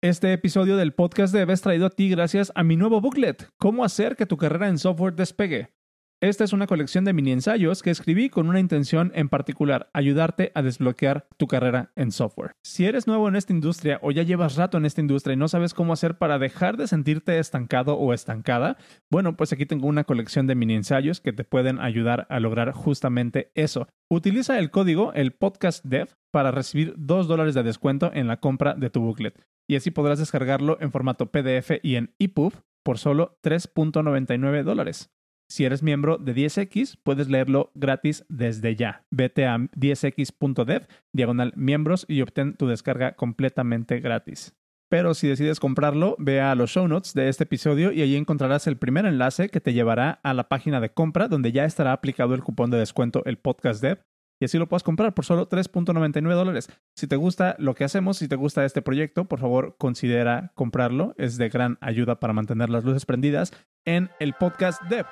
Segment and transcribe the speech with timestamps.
[0.00, 3.82] Este episodio del podcast Dev es traído a ti gracias a mi nuevo booklet, Cómo
[3.84, 5.72] hacer que tu carrera en software despegue.
[6.20, 10.50] Esta es una colección de mini ensayos que escribí con una intención en particular, ayudarte
[10.56, 12.56] a desbloquear tu carrera en software.
[12.64, 15.46] Si eres nuevo en esta industria o ya llevas rato en esta industria y no
[15.46, 18.78] sabes cómo hacer para dejar de sentirte estancado o estancada,
[19.12, 22.72] bueno, pues aquí tengo una colección de mini ensayos que te pueden ayudar a lograr
[22.72, 23.86] justamente eso.
[24.10, 28.74] Utiliza el código el podcast dev para recibir 2 dólares de descuento en la compra
[28.74, 33.38] de tu booklet y así podrás descargarlo en formato PDF y en EPUB por solo
[33.44, 35.12] 3.99 dólares.
[35.50, 39.04] Si eres miembro de 10X, puedes leerlo gratis desde ya.
[39.10, 44.54] Vete a 10x.dev, diagonal miembros y obtén tu descarga completamente gratis.
[44.90, 48.66] Pero si decides comprarlo, ve a los show notes de este episodio y allí encontrarás
[48.66, 52.34] el primer enlace que te llevará a la página de compra donde ya estará aplicado
[52.34, 54.00] el cupón de descuento el podcast dev
[54.40, 56.70] y así lo puedes comprar por solo 3.99 dólares.
[56.96, 61.14] Si te gusta lo que hacemos, si te gusta este proyecto, por favor considera comprarlo.
[61.18, 63.52] Es de gran ayuda para mantener las luces prendidas
[63.84, 65.06] en el podcast dev.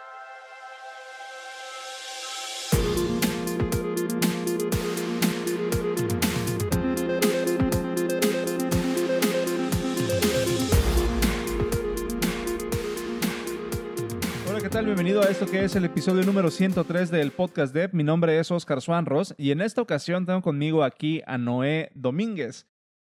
[14.68, 17.94] Bienvenido a esto que es el episodio número 103 del podcast Dev.
[17.94, 22.68] Mi nombre es Oscar Swanros y en esta ocasión tengo conmigo aquí a Noé Domínguez.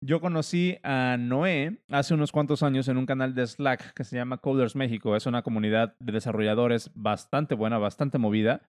[0.05, 4.17] Yo conocí a Noé hace unos cuantos años en un canal de Slack que se
[4.17, 5.15] llama Coders México.
[5.15, 8.69] Es una comunidad de desarrolladores bastante buena, bastante movida,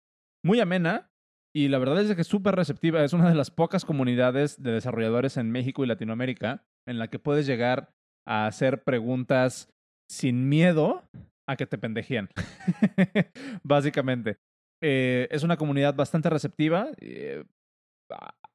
[0.45, 1.09] muy amena
[1.54, 3.04] y la verdad es que es súper receptiva.
[3.04, 7.17] Es una de las pocas comunidades de desarrolladores en México y Latinoamérica en la que
[7.17, 7.89] puedes llegar
[8.28, 9.73] a hacer preguntas
[10.08, 11.04] sin miedo
[11.50, 12.30] a que te pendejían.
[13.64, 14.38] Básicamente.
[14.81, 16.89] Eh, es una comunidad bastante receptiva.
[17.02, 17.44] Eh,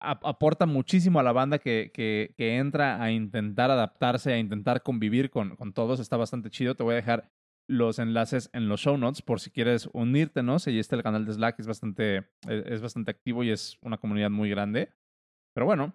[0.00, 5.56] aporta muchísimo a la banda que, que, entra a intentar adaptarse, a intentar convivir con,
[5.56, 5.98] con, todos.
[5.98, 6.76] Está bastante chido.
[6.76, 7.32] Te voy a dejar
[7.68, 10.60] los enlaces en los show notes por si quieres unirte, ¿no?
[10.60, 13.98] Si está el canal de Slack, es bastante, e, es bastante activo y es una
[13.98, 14.92] comunidad muy grande.
[15.52, 15.94] Pero bueno,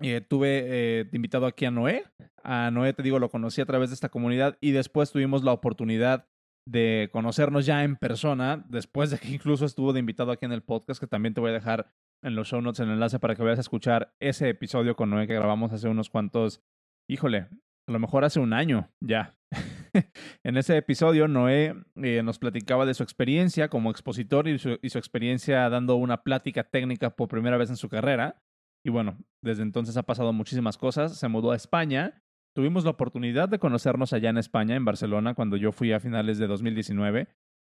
[0.00, 2.04] eh, tuve eh, invitado aquí a Noé.
[2.42, 5.52] A Noé, te digo, lo conocí a través de esta comunidad y después tuvimos la
[5.52, 6.28] oportunidad
[6.66, 10.62] de conocernos ya en persona, después de que incluso estuvo de invitado aquí en el
[10.62, 11.92] podcast, que también te voy a dejar
[12.22, 15.26] en los show notes el enlace para que vayas a escuchar ese episodio con Noé
[15.26, 16.62] que grabamos hace unos cuantos,
[17.08, 17.48] híjole,
[17.88, 19.36] a lo mejor hace un año ya.
[20.44, 24.90] en ese episodio, Noé eh, nos platicaba de su experiencia como expositor y su, y
[24.90, 28.42] su experiencia dando una plática técnica por primera vez en su carrera.
[28.84, 31.16] Y bueno, desde entonces ha pasado muchísimas cosas.
[31.16, 32.22] Se mudó a España.
[32.54, 36.38] Tuvimos la oportunidad de conocernos allá en España, en Barcelona, cuando yo fui a finales
[36.38, 37.28] de 2019.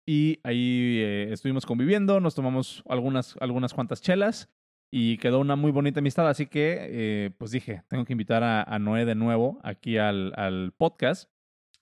[0.08, 4.50] Y ahí eh, estuvimos conviviendo, nos tomamos algunas, algunas cuantas chelas
[4.92, 6.28] y quedó una muy bonita amistad.
[6.28, 11.30] Así que, eh, pues dije, tengo que invitar a, Noé de nuevo aquí al podcast.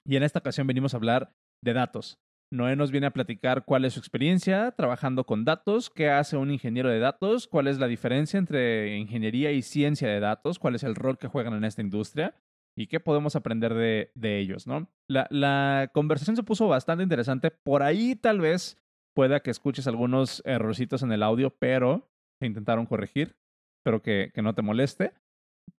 [0.06, 2.20] Y en esta ocasión venimos a hablar de datos.
[2.52, 6.50] Noé nos viene a platicar cuál es su experiencia trabajando con datos, qué hace un
[6.50, 10.84] ingeniero de datos, cuál es la diferencia entre ingeniería y ciencia de datos, cuál es
[10.84, 12.34] el rol que juegan en esta industria
[12.76, 14.90] y qué podemos aprender de, ellos, ¿no?
[15.08, 17.52] La, la, conversación se puso bastante interesante.
[17.52, 18.78] Por ahí tal vez
[19.14, 23.36] pueda que escuches algunos errorcitos en el audio, pero se intentaron corregir.
[23.80, 25.14] Espero que, que no te moleste.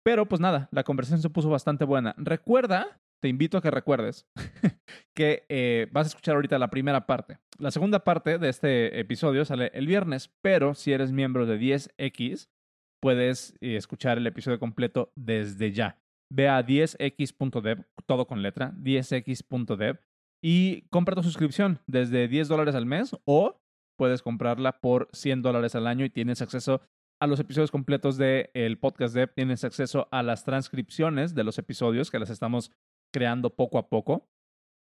[0.05, 2.15] Pero pues nada, la conversación se puso bastante buena.
[2.17, 4.27] Recuerda te invito a que recuerdes
[5.15, 7.39] que eh, vas a escuchar ahorita la primera parte.
[7.59, 12.49] La segunda parte de este episodio sale el viernes, pero si eres miembro de 10X,
[13.01, 15.99] puedes eh, escuchar el episodio completo desde ya.
[16.33, 19.99] Ve a 10x.dev, todo con letra, 10x.dev,
[20.43, 23.61] y compra tu suscripción desde 10 dólares al mes o
[23.99, 26.81] puedes comprarla por 100 dólares al año y tienes acceso
[27.21, 31.59] a los episodios completos del el podcast Dev, tienes acceso a las transcripciones de los
[31.59, 32.73] episodios que las estamos
[33.13, 34.29] creando poco a poco,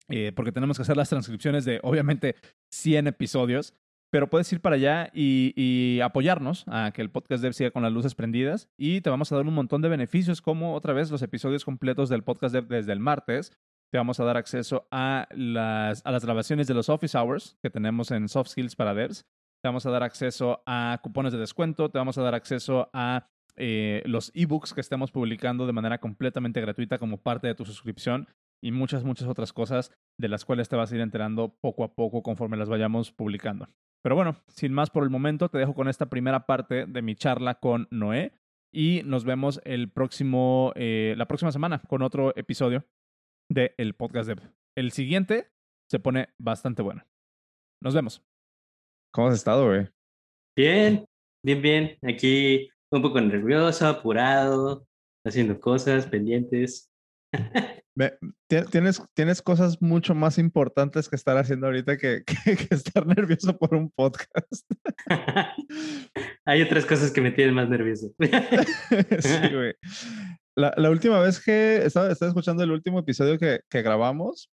[0.08, 2.34] eh, porque tenemos que hacer las transcripciones de, obviamente,
[2.72, 3.74] 100 episodios,
[4.10, 7.84] pero puedes ir para allá y, y, apoyarnos a que el podcast Dev siga con
[7.84, 11.12] las luces prendidas y te vamos a dar un montón de beneficios, como otra vez
[11.12, 13.52] los episodios completos del podcast Dev desde el martes.
[13.92, 17.70] Te vamos a dar acceso a las, a las grabaciones de los office hours que
[17.70, 19.24] tenemos en Soft Skills para Devs.
[19.62, 23.28] Te vamos a dar acceso a cupones de descuento, te vamos a dar acceso a
[23.60, 28.26] eh, los ebooks que estemos publicando de manera completamente gratuita como parte de tu suscripción
[28.62, 31.94] y muchas, muchas otras cosas de las cuales te vas a ir enterando poco a
[31.94, 33.68] poco conforme las vayamos publicando.
[34.02, 37.14] Pero bueno, sin más por el momento, te dejo con esta primera parte de mi
[37.14, 38.32] charla con Noé
[38.72, 42.84] y nos vemos el próximo, eh, la próxima semana con otro episodio
[43.50, 44.36] del el podcast de
[44.74, 45.50] El siguiente
[45.90, 47.04] se pone bastante bueno.
[47.82, 48.22] Nos vemos.
[49.12, 49.88] ¿Cómo has estado, güey?
[50.56, 51.04] Bien,
[51.44, 51.98] bien, bien.
[52.02, 54.86] Aquí un poco nervioso, apurado,
[55.24, 56.90] haciendo cosas pendientes.
[58.70, 63.74] tienes, tienes cosas mucho más importantes que estar haciendo ahorita que, que, estar nervioso por
[63.74, 64.64] un podcast.
[66.44, 68.12] Hay otras cosas que me tienen más nervioso.
[68.18, 69.74] sí, güey.
[70.56, 74.50] La, la, última vez que estaba, estaba, escuchando el último episodio que, que grabamos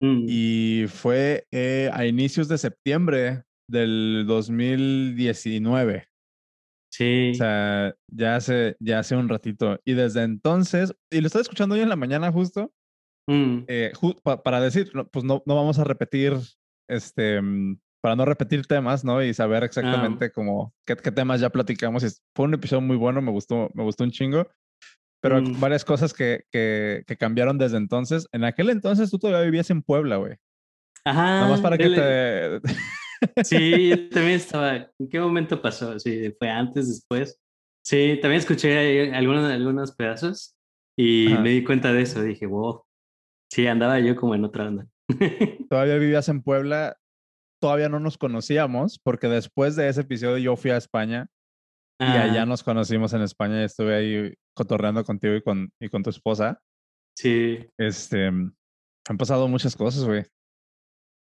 [0.00, 0.24] mm.
[0.28, 6.06] y fue eh, a inicios de septiembre del 2019.
[6.96, 7.32] Sí.
[7.32, 9.78] O sea, ya hace, ya hace un ratito.
[9.84, 12.72] Y desde entonces, y lo estaba escuchando hoy en la mañana justo,
[13.26, 13.64] mm.
[13.68, 13.92] eh,
[14.42, 16.38] para decir, pues no, no vamos a repetir,
[16.88, 19.22] este, mm, para no repetir temas, ¿no?
[19.22, 19.66] Y saber ah.
[19.66, 22.02] exactamente cómo, qué, qué, temas ya platicamos.
[22.02, 24.48] Y fue un episodio muy bueno, me gustó, me gustó un chingo.
[25.20, 25.60] Pero mm.
[25.60, 28.26] varias cosas que, que, que, cambiaron desde entonces.
[28.32, 30.36] En aquel entonces tú todavía vivías en Puebla, güey.
[31.04, 31.40] Ajá.
[31.40, 32.60] Nada más para que te...
[33.44, 34.76] Sí, yo también estaba.
[34.98, 35.98] ¿En qué momento pasó?
[35.98, 37.40] Sí, fue antes, después.
[37.84, 40.56] Sí, también escuché algunos, algunos pedazos
[40.98, 42.22] y me di cuenta de eso.
[42.22, 42.82] Dije, wow.
[43.52, 44.86] Sí, andaba yo como en otra onda.
[45.70, 46.96] Todavía vivías en Puebla.
[47.60, 51.28] Todavía no nos conocíamos porque después de ese episodio yo fui a España
[51.98, 56.02] y allá nos conocimos en España y estuve ahí cotorreando contigo y con, y con
[56.02, 56.60] tu esposa.
[57.16, 57.66] Sí.
[57.78, 60.24] Este, han pasado muchas cosas, güey.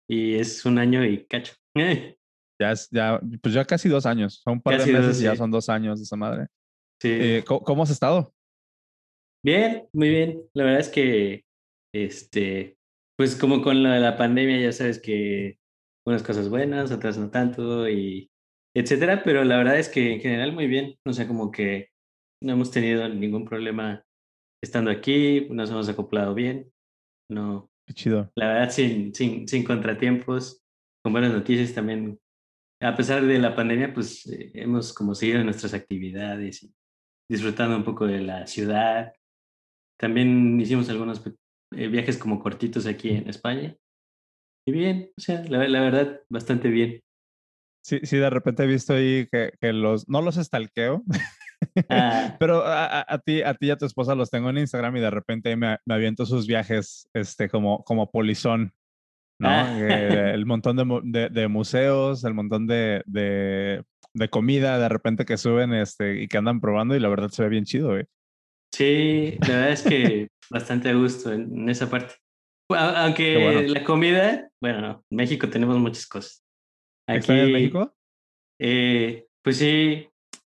[0.09, 1.55] Y es un año y cacho.
[1.75, 4.41] Ya es, ya, pues ya casi dos años.
[4.43, 6.47] Son un par de meses y ya son dos años de esa madre.
[7.01, 7.09] Sí.
[7.11, 8.33] Eh, ¿cómo, has estado?
[9.45, 10.43] Bien, muy bien.
[10.55, 11.45] La verdad es que,
[11.93, 12.77] este,
[13.19, 15.59] pues como con la, la pandemia, ya sabes que
[16.07, 18.31] unas cosas buenas, otras no tanto, y
[18.77, 20.97] etcétera, pero la verdad es que en general muy bien.
[21.05, 21.89] O sea, como que
[22.43, 24.05] no hemos tenido ningún problema
[24.63, 26.73] estando aquí, nos hemos acoplado bien.
[27.29, 27.71] No.
[27.87, 28.31] Qué chido.
[28.37, 30.64] La verdad, sin, sin, sin contratiempos
[31.05, 32.19] con buenas noticias también.
[32.81, 36.75] A pesar de la pandemia, pues eh, hemos como seguido nuestras actividades y
[37.31, 39.13] disfrutando un poco de la ciudad.
[40.01, 41.23] También hicimos algunos
[41.73, 43.77] eh, viajes como cortitos aquí en España.
[44.67, 47.03] Y bien, o sea, la, la verdad, bastante bien.
[47.85, 51.05] Sí, sí, de repente he visto ahí que, que los, no los estalqueo,
[51.91, 52.35] ah.
[52.41, 55.11] pero a, ti, a ti y a tu esposa los tengo en Instagram y de
[55.11, 58.73] repente me, me aviento sus viajes, este, como, como polizón.
[59.39, 59.49] ¿No?
[59.49, 59.79] Ah.
[59.79, 65.73] Eh, el montón de, de, museos, el montón de, de, comida de repente que suben
[65.73, 68.05] este, y que andan probando y la verdad se ve bien chido, güey.
[68.73, 72.15] Sí, la verdad es que bastante a gusto en, esa parte.
[72.71, 76.45] Aunque la comida, bueno, en México tenemos muchas cosas.
[77.09, 77.95] Aquí, en México?
[78.61, 80.09] Eh, pues sí,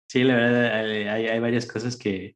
[0.10, 2.36] sí, la verdad hay, hay varias cosas que,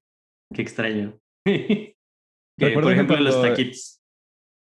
[0.53, 1.19] que extraño.
[1.45, 4.01] por ejemplo, los taquitos.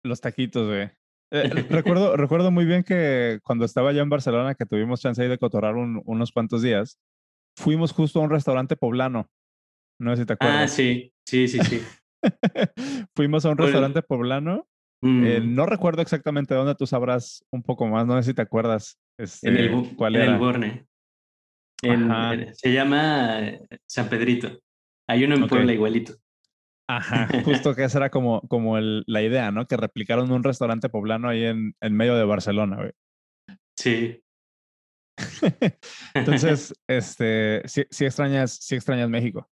[0.04, 0.90] Los taquitos, güey.
[1.32, 5.28] Eh, recuerdo, recuerdo muy bien que cuando estaba allá en Barcelona, que tuvimos chance ahí
[5.28, 6.98] de cotorrar unos cuantos días,
[7.56, 9.28] fuimos justo a un restaurante poblano.
[9.98, 10.62] No sé si te acuerdas.
[10.62, 11.80] Ah, sí, sí, sí, sí.
[13.16, 14.66] fuimos a un restaurante poblano.
[15.04, 15.54] Eh, mm.
[15.54, 19.00] no recuerdo exactamente dónde tú sabrás un poco más, no sé si te acuerdas.
[19.18, 20.86] Este, en el, ¿cuál en el Borne.
[22.54, 23.40] se llama
[23.86, 24.60] San Pedrito.
[25.08, 26.14] Hay uno en Puebla igualito.
[26.88, 29.66] Ajá, justo que esa era como, como el, la idea, ¿no?
[29.66, 32.92] Que replicaron un restaurante poblano ahí en, en medio de Barcelona, güey.
[33.76, 34.22] Sí.
[36.14, 39.48] Entonces, este, sí, sí, extrañas, sí extrañas México.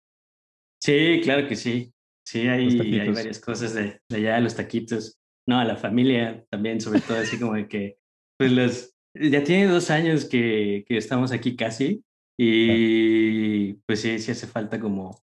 [0.82, 1.92] Sí, claro que sí.
[2.26, 5.18] Sí, hay, hay varias cosas de, de, allá, los taquitos.
[5.46, 7.98] No, a la familia también, sobre todo así como de que,
[8.38, 12.02] pues los, ya tiene dos años que, que estamos aquí casi
[12.38, 15.22] y pues sí, sí hace falta como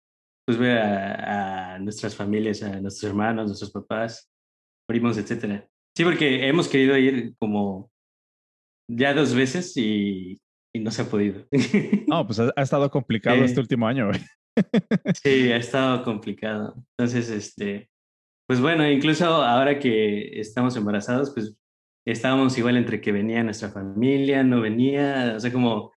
[0.45, 4.29] pues ver a, nuestras familias, a nuestros hermanos, nuestros papás,
[4.87, 5.67] primos, etcétera.
[5.97, 7.91] Sí, porque hemos querido ir como
[8.89, 10.39] ya dos veces y,
[10.73, 11.45] y no se ha podido.
[12.07, 14.11] No, pues ha, estado complicado este último año.
[15.21, 16.75] Sí, ha estado complicado.
[16.97, 17.89] Entonces, este,
[18.47, 21.55] pues bueno, incluso ahora que estamos embarazados, pues
[22.05, 25.91] estábamos igual entre que venía nuestra familia, no venía, o sea, como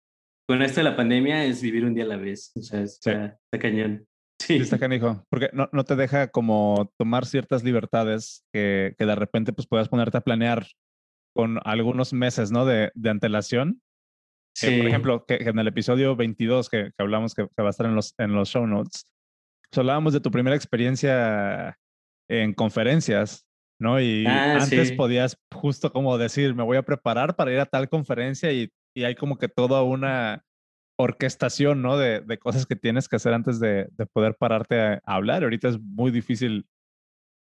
[0.48, 3.38] con esto de la pandemia es vivir un día a la vez, o sea, está
[3.60, 4.07] cañón.
[4.40, 4.56] Sí.
[4.56, 9.52] Está canijo, porque no, no, te deja como tomar ciertas libertades que, que, de repente
[9.52, 10.66] pues puedas ponerte a planear
[11.34, 12.64] con algunos meses, ¿no?
[12.64, 13.82] De, de antelación.
[14.56, 14.76] Sí.
[14.76, 17.94] por ejemplo, que, en el episodio 22 que, que hablamos que, va a estar en
[17.94, 19.06] los, en los show notes,
[19.70, 21.78] pues hablábamos de tu primera experiencia
[22.28, 23.46] en conferencias,
[23.80, 24.00] ¿no?
[24.00, 27.88] Y ah, antes podías justo como decir, me voy a preparar para ir a tal
[27.88, 30.44] conferencia y, y hay como que toda una
[30.98, 31.96] orquestación, ¿no?
[31.96, 35.44] De, de, cosas que tienes que hacer antes de, de poder pararte a, hablar.
[35.44, 36.66] Ahorita es muy difícil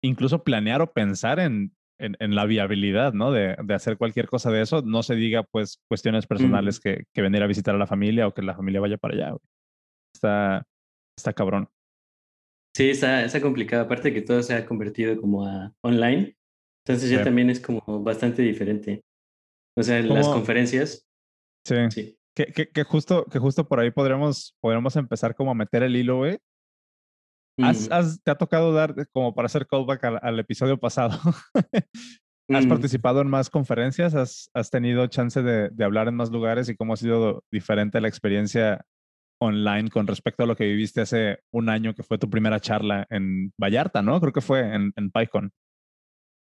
[0.02, 3.32] incluso planear o pensar en, en, en la viabilidad, ¿no?
[3.32, 4.82] De, de, hacer cualquier cosa de eso.
[4.82, 8.34] No se diga, pues, cuestiones personales que, que, venir a visitar a la familia o
[8.34, 9.36] que la familia vaya para allá.
[10.14, 10.66] Está,
[11.16, 11.68] está cabrón.
[12.74, 13.84] Sí, está, está complicado.
[13.84, 16.34] Aparte de que todo se ha convertido como a online,
[16.86, 19.02] entonces ya también es como bastante diferente.
[19.76, 21.06] O sea, las conferencias.
[21.66, 21.76] Sí.
[21.90, 22.18] sí.
[22.34, 25.96] Que, que, que, justo, que justo por ahí podríamos, podríamos empezar como a meter el
[25.96, 26.38] hilo, güey.
[27.58, 31.16] ¿Has, has, te ha tocado dar, como para hacer callback al, episodio pasado,
[32.50, 34.16] ¿has participado en más conferencias?
[34.16, 38.00] ¿Has, has tenido chance de, de, hablar en más lugares y cómo ha sido diferente
[38.00, 38.84] la experiencia
[39.40, 43.06] online con respecto a lo que viviste hace un año que fue tu primera charla
[43.10, 44.20] en Vallarta, ¿no?
[44.20, 45.52] Creo que fue en, en PyCon.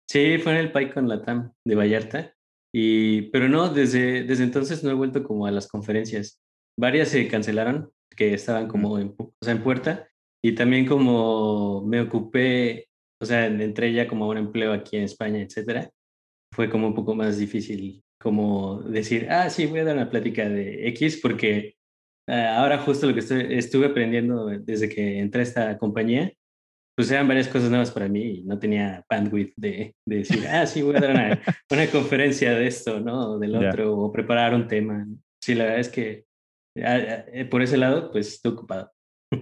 [0.09, 2.33] Sí, fue en el PyCon Latam de Vallarta.
[2.73, 6.41] Y, pero no, desde, desde entonces no he vuelto como a las conferencias.
[6.77, 10.07] Varias se cancelaron, que estaban como en, o sea, en puerta.
[10.43, 12.87] Y también como me ocupé,
[13.21, 15.91] o sea, entré ya como a un empleo aquí en España, etcétera,
[16.53, 20.47] fue como un poco más difícil como decir, ah, sí, voy a dar una plática
[20.47, 21.75] de X, porque
[22.27, 26.31] eh, ahora justo lo que estuve aprendiendo desde que entré a esta compañía,
[26.95, 30.65] pues eran varias cosas nuevas para mí y no tenía bandwidth de, de decir, ah,
[30.67, 33.31] sí, voy a dar una, una conferencia de esto, ¿no?
[33.31, 35.07] O del otro, o preparar un tema.
[35.41, 36.25] Sí, la verdad es que
[36.83, 38.91] ah, ah, por ese lado, pues estoy ocupado.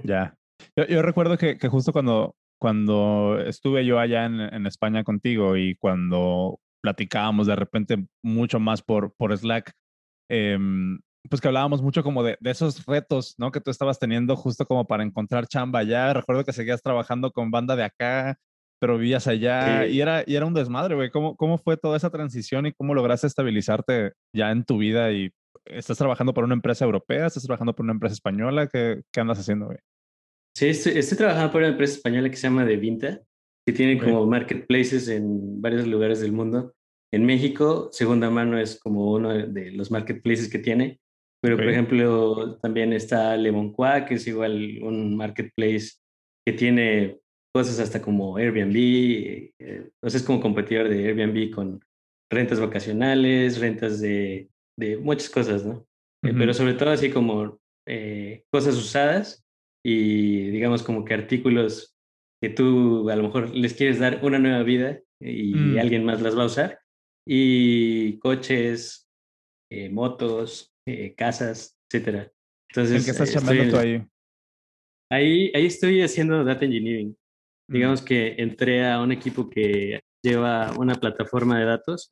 [0.04, 0.36] Ya.
[0.76, 5.58] Yo, yo recuerdo que, que, justo cuando, cuando estuve yo allá en, en España contigo
[5.58, 9.74] y cuando platicábamos de repente mucho más por, por Slack,
[10.30, 10.58] eh,
[11.30, 13.52] pues que hablábamos mucho como de, de, esos retos, ¿no?
[13.52, 16.14] Que tú estabas teniendo justo como para encontrar chamba allá.
[16.14, 18.38] Recuerdo que seguías trabajando con banda de acá,
[18.80, 21.10] pero vivías allá y, era, y era un desmadre, güey.
[21.10, 25.12] ¿Cómo, ¿Cómo fue toda esa transición y cómo lograste estabilizarte ya en tu vida?
[25.12, 25.32] Y
[25.66, 28.68] estás trabajando por una empresa europea, estás trabajando por una empresa española.
[28.68, 29.80] ¿Qué, qué andas haciendo, güey?
[30.56, 33.22] Sí, estoy, estoy, trabajando por una empresa española que se llama Devinta,
[33.66, 36.74] que tiene como marketplaces en varios lugares del mundo.
[37.12, 41.00] En México, Segunda Mano es como uno de los marketplaces que tiene.
[41.42, 45.94] Pero, por ejemplo, también está Leboncoa, que es igual un marketplace
[46.46, 47.20] que tiene
[47.54, 51.82] cosas hasta como Airbnb, eh, o sea, es como competidor de Airbnb con
[52.32, 55.86] rentas vacacionales, rentas de, de muchas cosas, ¿no?
[56.24, 59.46] Eh, pero sobre todo así como eh, cosas usadas
[59.84, 61.96] y digamos como que artículos
[62.42, 65.80] que tú a lo mejor les quieres dar una nueva vida y mm.
[65.80, 66.80] alguien más las va a usar.
[67.26, 69.08] Y coches,
[69.92, 72.32] motos, eh, casas, etcétera.
[72.70, 74.06] Entonces, ¿En qué estás chamando tú ahí?
[75.12, 77.16] Ahí, ahí estoy haciendo data engineering.
[77.70, 77.74] Mm.
[77.74, 82.12] Digamos que entré a un equipo que lleva una plataforma de datos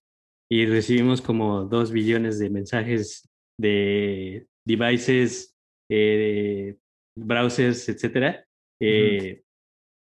[0.50, 3.30] y recibimos como dos billones de mensajes
[3.60, 5.56] de devices,
[5.92, 6.76] eh,
[7.16, 8.46] browsers, etcétera.
[8.82, 9.42] Eh,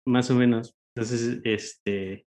[0.06, 0.74] más o menos.
[0.94, 2.26] Entonces, este,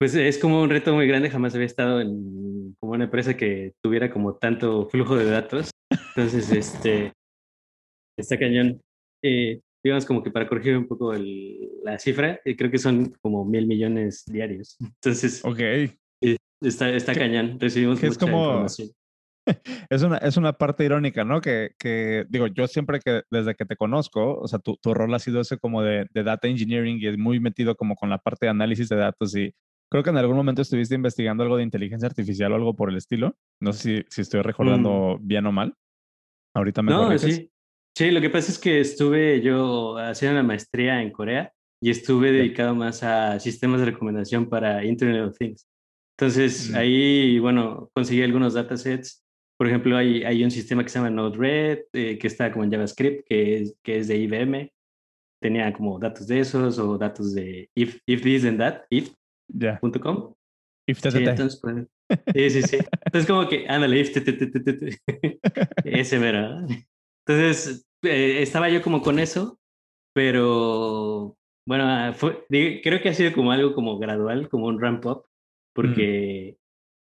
[0.00, 2.39] pues es como un reto muy grande, jamás había estado en
[2.78, 5.70] como una empresa que tuviera como tanto flujo de datos.
[5.90, 7.12] Entonces, este,
[8.16, 8.80] está cañón.
[9.22, 13.44] Eh, digamos como que para corregir un poco la cifra, eh, creo que son como
[13.44, 14.76] mil millones diarios.
[14.80, 15.60] Entonces, ok.
[16.60, 18.44] está, está cañón, recibimos mucha como...
[18.44, 18.88] información.
[19.90, 21.40] Es una, es una parte irónica, ¿no?
[21.40, 25.12] Que, que, digo, yo siempre que, desde que te conozco, o sea, tu, tu rol
[25.14, 28.18] ha sido ese como de, de, data engineering y es muy metido como con la
[28.18, 29.52] parte de análisis de datos y
[29.90, 32.96] Creo que en algún momento estuviste investigando algo de inteligencia artificial o algo por el
[32.96, 33.36] estilo.
[33.60, 35.26] No sé si, si estoy recordando mm.
[35.26, 35.74] bien o mal.
[36.54, 37.50] Ahorita me No, sí.
[37.96, 42.30] Sí, lo que pasa es que estuve yo haciendo una maestría en Corea y estuve
[42.30, 45.66] dedicado más a sistemas de recomendación para Internet of Things.
[46.16, 46.76] Entonces, mm.
[46.76, 49.24] ahí, bueno, conseguí algunos datasets.
[49.58, 52.70] Por ejemplo, hay, hay un sistema que se llama Node-RED, eh, que está como en
[52.70, 54.70] JavaScript, que es, que es de IBM.
[55.42, 59.12] Tenía como datos de esos o datos de if, if this and that, if
[59.52, 59.80] ya.
[59.80, 60.34] .com.
[60.86, 61.86] Sí, entonces, pues,
[62.34, 62.78] sí, sí, sí.
[63.04, 64.16] Entonces, como que, ándale, if,
[65.84, 66.66] ese mero.
[67.26, 69.60] Entonces, eh, estaba yo como con eso,
[70.14, 75.06] pero bueno, ah, fue, creo que ha sido como algo como gradual, como un ramp
[75.06, 75.24] up,
[75.74, 76.56] porque,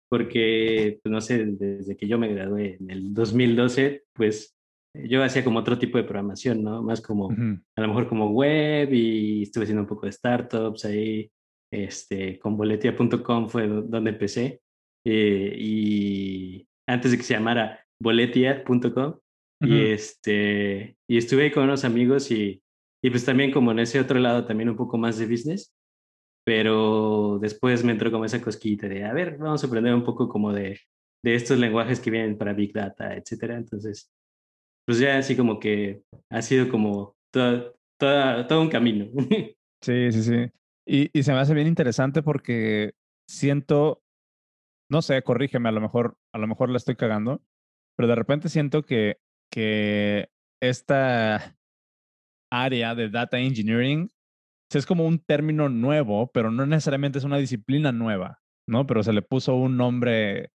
[0.08, 4.56] porque, pues no sé, desde que yo me gradué en el 2012, pues
[4.94, 6.82] yo hacía como otro tipo de programación, ¿no?
[6.82, 11.30] Más como, a lo mejor como web y estuve haciendo un poco de startups ahí,
[11.70, 14.61] este, con boletia.com fue donde empecé.
[15.04, 19.18] Eh, y antes de que se llamara boletia.com.
[19.62, 22.62] Y, este, y estuve ahí con unos amigos y,
[23.02, 25.75] y pues también como en ese otro lado también un poco más de business.
[26.44, 30.28] Pero después me entró como esa cosquita de, a ver, vamos a aprender un poco
[30.28, 30.78] como de,
[31.25, 33.56] de estos lenguajes que vienen para Big Data, etcétera.
[33.56, 34.12] Entonces,
[34.87, 39.06] pues ya así como que ha sido como todo, todo un camino.
[39.82, 40.50] Sí, sí, sí.
[40.86, 42.94] Y, y, se me hace bien interesante porque
[43.28, 44.02] siento,
[44.90, 47.42] no sé, corrígeme, a lo mejor, a lo mejor la estoy cagando,
[47.96, 49.18] pero de repente siento que,
[49.50, 50.28] que
[50.62, 51.56] esta
[52.52, 54.10] área de data engineering
[54.74, 58.86] es como un término nuevo, pero no necesariamente es una disciplina nueva, ¿no?
[58.86, 60.50] Pero se le puso un nombre,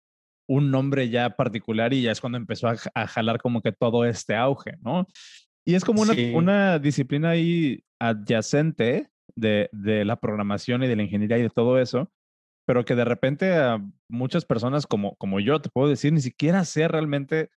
[0.48, 4.34] un nombre ya particular y ya es cuando empezó a, jalar como que todo este
[4.34, 5.06] auge, ¿no?
[5.66, 11.02] Y es como una, una disciplina ahí adyacente de, de, la programación y de la
[11.02, 12.10] ingeniería y de todo eso,
[12.66, 16.64] pero que de repente a muchas personas como, como yo, te puedo decir, ni siquiera
[16.64, 17.50] sé realmente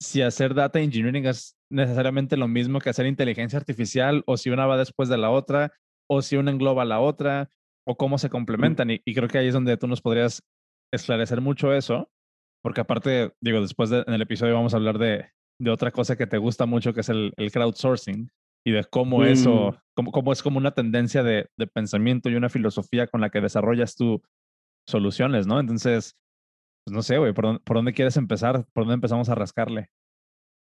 [0.00, 4.66] si hacer data engineering es necesariamente lo mismo que hacer inteligencia artificial o si una
[4.66, 5.72] va después de la otra
[6.08, 7.50] o si una engloba la otra
[7.86, 8.90] o cómo se complementan.
[8.90, 10.42] Y, creo que ahí es donde tú nos podrías
[10.92, 12.10] esclarecer mucho eso,
[12.62, 15.26] porque aparte, digo, después en el episodio vamos a hablar de,
[15.58, 18.30] de, otra cosa que te gusta mucho, que es el, el crowdsourcing
[18.68, 20.10] y de cómo eso, mm.
[20.10, 23.96] cómo, es como una tendencia de, de, pensamiento y una filosofía con la que desarrollas
[23.96, 24.22] tú
[24.86, 25.58] soluciones, ¿no?
[25.58, 26.18] Entonces,
[26.84, 28.66] pues no sé, güey, ¿por, ¿por, dónde quieres empezar?
[28.74, 29.88] ¿Por dónde empezamos a rascarle?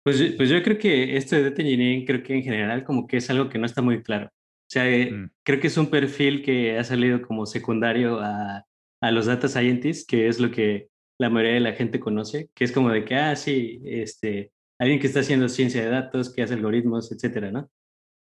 [0.04, 3.18] Pues, pues yo creo que esto de data engineering, creo que en general como que
[3.18, 4.28] es algo que no está muy claro.
[4.28, 5.32] O sea, eh, mm.
[5.44, 8.64] creo que es un perfil que ha salido como secundario a,
[9.02, 10.90] a, los data scientists, que es lo que
[11.20, 15.00] la mayoría de la gente conoce, que es como de que, ah, sí, este, alguien
[15.00, 17.70] que está haciendo ciencia de datos, que hace algoritmos, etcétera, ¿no?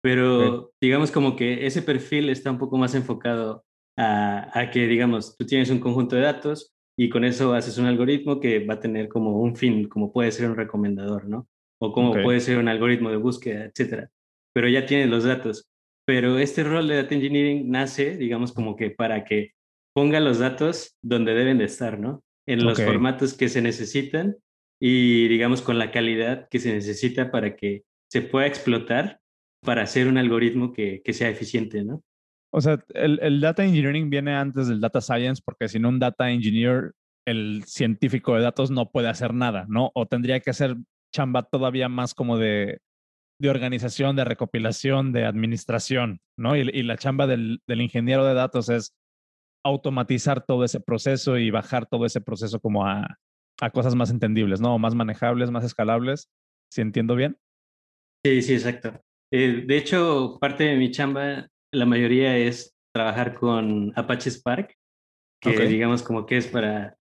[0.05, 3.65] Pero digamos como que ese perfil está un poco más enfocado
[3.97, 7.87] a, a, que, digamos, tú tienes un conjunto de datos y con eso haces un
[7.87, 11.47] algoritmo que va a tener como un fin, como puede ser un recomendador, ¿no?
[11.81, 14.11] O como puede ser un algoritmo de búsqueda, etcétera.
[14.53, 15.67] Pero ya tienes los datos.
[16.05, 19.53] Pero este rol de Data Engineering nace, digamos, como que para que
[19.95, 22.23] ponga los datos donde deben de estar, ¿no?
[22.45, 24.37] En los formatos que se necesitan
[24.79, 29.19] y, digamos, con la calidad que se necesita para que se pueda explotar
[29.65, 32.03] para hacer un algoritmo que, que sea eficiente, ¿no?
[32.53, 35.99] O sea, el, el, data engineering viene antes del data science porque si no un
[35.99, 36.93] data engineer,
[37.27, 39.91] el científico de datos no puede hacer nada, ¿no?
[39.93, 40.77] O tendría que hacer
[41.13, 42.77] chamba todavía más como de
[43.39, 46.55] de organización, de recopilación, de administración, ¿no?
[46.55, 48.95] Y, la chamba del, ingeniero de datos es
[49.63, 53.17] automatizar todo ese proceso y bajar todo ese proceso como a,
[53.73, 54.77] cosas más entendibles, ¿no?
[54.79, 56.29] Más manejables, más escalables.
[56.71, 57.37] ¿Si entiendo bien?
[58.25, 59.01] Sí, sí, exacto.
[59.37, 64.73] Eh, de hecho, parte de mi chamba, la mayoría es trabajar con Apache Spark,
[65.41, 66.95] que digamos como que es para,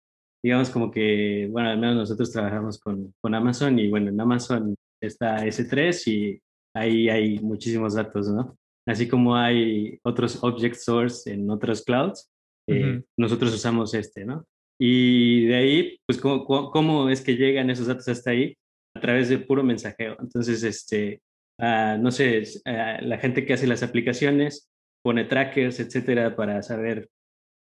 [0.44, 4.74] digamos como que, bueno, al menos nosotros trabajamos con, con Amazon y bueno, en Amazon
[5.00, 6.42] está S3 y
[6.76, 8.58] ahí hay muchísimos datos, ¿no?
[8.88, 12.32] Así como hay otros object source en otros clouds,
[12.68, 14.44] eh, nosotros usamos este, ¿no?
[14.82, 18.58] Y de ahí, pues, ¿cómo, ¿cómo, es que llegan esos datos hasta ahí?
[18.98, 20.18] A través de puro mensajeo.
[20.20, 21.22] Entonces, este,
[21.60, 24.70] ah, no sé, ah, la gente que hace las aplicaciones
[25.04, 27.10] pone trackers, etcétera, para saber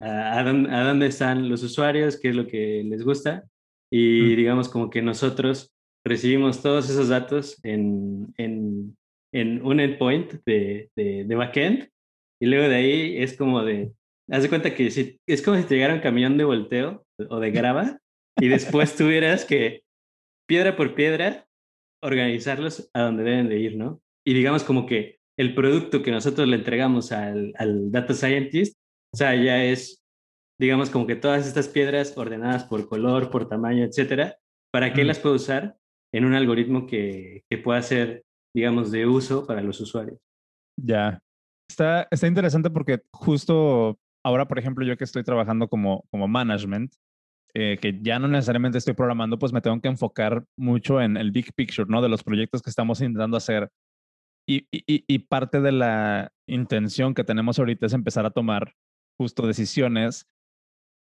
[0.01, 3.45] a, dónde, a, dónde, están los usuarios, qué es lo que les gusta.
[3.91, 5.73] Y digamos como que nosotros
[6.05, 8.97] recibimos todos esos datos en, en,
[9.33, 11.89] en un endpoint de, de, de, backend
[12.41, 13.93] y luego de ahí es como de,
[14.31, 17.39] haz de cuenta que si, es como si te llegara un camión de volteo o
[17.39, 18.01] de grava
[18.41, 19.83] y después tuvieras que,
[20.47, 21.47] piedra por piedra,
[22.03, 24.01] organizarlos a donde deben de ir, ¿no?
[24.27, 28.79] Y digamos como que el producto que nosotros le entregamos al, al data scientist,
[29.15, 30.03] o sea, ya es,
[30.61, 34.37] digamos como que todas estas piedras ordenadas por color, por tamaño, etcétera,
[34.73, 35.77] para que las pueda usar
[36.15, 40.19] en un algoritmo que, que pueda ser, digamos, de uso para los usuarios.
[40.77, 41.19] Ya.
[41.71, 46.95] Está, está interesante porque justo ahora, por ejemplo, yo que estoy trabajando como, como management,
[47.55, 51.33] eh, que ya no necesariamente estoy programando, pues me tengo que enfocar mucho en el
[51.33, 52.03] big picture, ¿no?
[52.03, 53.71] De los proyectos que estamos intentando hacer.
[54.47, 58.75] Y, y, y parte de la intención que tenemos ahorita es empezar a tomar
[59.17, 60.27] justo decisiones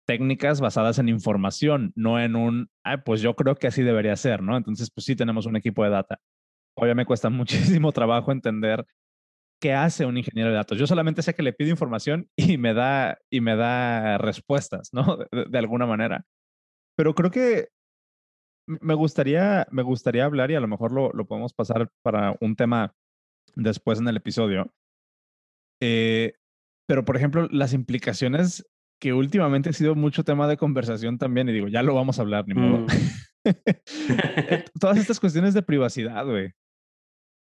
[0.09, 4.41] técnicas basadas en información, no en un, ah, pues yo creo que así debería ser,
[4.41, 4.57] ¿no?
[4.57, 6.17] Entonces, pues sí tenemos un equipo de data.
[6.75, 7.29] Obviamente me cuesta
[7.79, 8.85] muchísimo trabajo entender
[9.61, 10.79] qué hace un ingeniero de datos.
[10.79, 15.19] Yo solamente sé que le pido información y me da, y me da respuestas, ¿no?
[15.51, 16.25] De, alguna manera.
[16.99, 17.69] Pero creo que
[18.67, 22.57] me gustaría, me gustaría hablar y a lo mejor lo, lo podemos pasar para un
[22.57, 22.93] tema
[23.55, 24.73] después en el episodio.
[25.81, 26.33] Eh,
[26.89, 28.69] pero, por ejemplo, las implicaciones
[29.01, 32.23] que últimamente ha sido mucho tema de conversación también, y digo, ya lo vamos a
[32.23, 32.79] hablar, ni modo.
[32.79, 32.87] Mm.
[33.45, 36.51] Eh, todas estas cuestiones de privacidad, güey.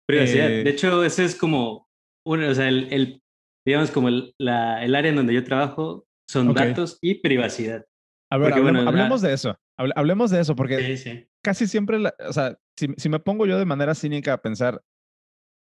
[0.06, 0.50] Privacidad.
[0.50, 1.88] de eh, hecho, ese es como,
[2.26, 3.22] uno, o sea, el,
[3.66, 7.86] digamos, como el, la, el, área en donde yo trabajo son datos y privacidad.
[8.30, 9.58] A ver, hablemos, de eso.
[9.78, 13.96] Hablemos de eso, porque casi siempre, o sea, si, si, me pongo yo de manera
[13.96, 14.82] cínica a pensar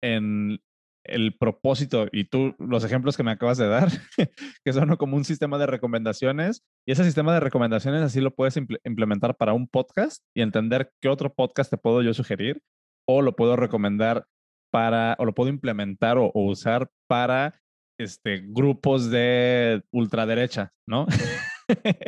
[0.02, 0.60] en
[1.06, 3.90] el propósito y tú los ejemplos que me acabas de dar,
[4.66, 8.58] que son como un sistema de recomendaciones y ese sistema de recomendaciones así lo puedes
[8.58, 12.62] implementar para un podcast y entender qué otro podcast te puedo yo sugerir
[13.08, 14.26] o lo puedo recomendar
[14.72, 17.62] para, o lo puedo implementar o, usar para
[18.00, 21.06] este, grupos de ultraderecha, ¿no?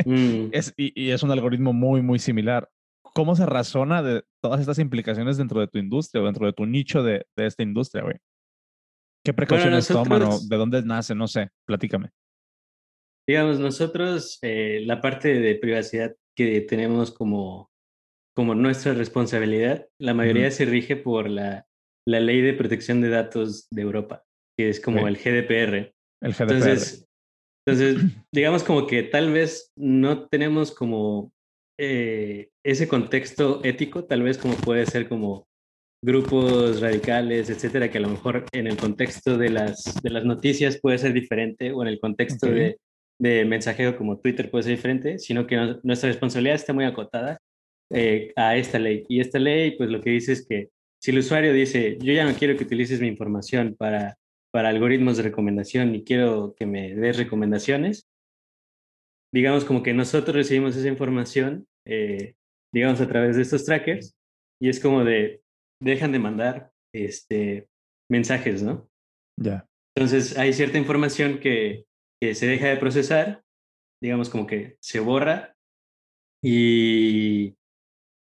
[0.05, 0.49] Mm.
[0.51, 2.69] es, y, es un algoritmo muy, muy similar.
[3.01, 6.65] ¿Cómo se razona de todas estas implicaciones dentro de tu industria o dentro de tu
[6.65, 8.17] nicho de, de esta industria, güey?
[9.25, 11.13] ¿Qué precauciones toman o de dónde nace?
[11.15, 12.11] No sé, platícame.
[13.27, 17.69] Digamos, nosotros, eh, la parte de privacidad que tenemos como,
[18.33, 21.67] como nuestra responsabilidad, la mayoría se rige por la,
[22.07, 24.23] la Ley de Protección de Datos de Europa,
[24.57, 25.93] que es como el GDPR.
[26.21, 26.43] El GDPR.
[26.43, 27.06] Entonces,
[27.67, 28.01] entonces,
[28.31, 31.33] digamos como que tal vez no tenemos como
[31.77, 35.45] eh, ese contexto ético, tal vez como puede ser como
[36.01, 40.79] grupos radicales, etcétera, que a lo mejor en el contexto de las, de las noticias
[40.79, 42.77] puede ser diferente o en el contexto de,
[43.19, 47.37] de, mensajero como Twitter puede ser diferente, sino que nuestra responsabilidad está muy acotada
[47.91, 49.03] eh, a esta ley.
[49.09, 50.69] Y esta ley, pues lo que dice es que
[51.01, 54.15] si el usuario dice, yo ya no quiero que utilices mi información para,
[54.57, 58.09] para algoritmos de recomendación y quiero que me des recomendaciones,
[59.31, 62.33] digamos como que nosotros recibimos esa información, eh,
[62.73, 64.17] digamos a través de estos trackers,
[64.59, 65.43] y es como de,
[65.79, 67.67] dejan de mandar este,
[68.09, 68.89] mensajes, ¿no?
[69.39, 69.69] Ya.
[69.95, 71.85] Entonces hay cierta información que,
[72.19, 73.43] que, se deja de procesar,
[74.01, 75.55] digamos como que se borra
[76.43, 77.49] y,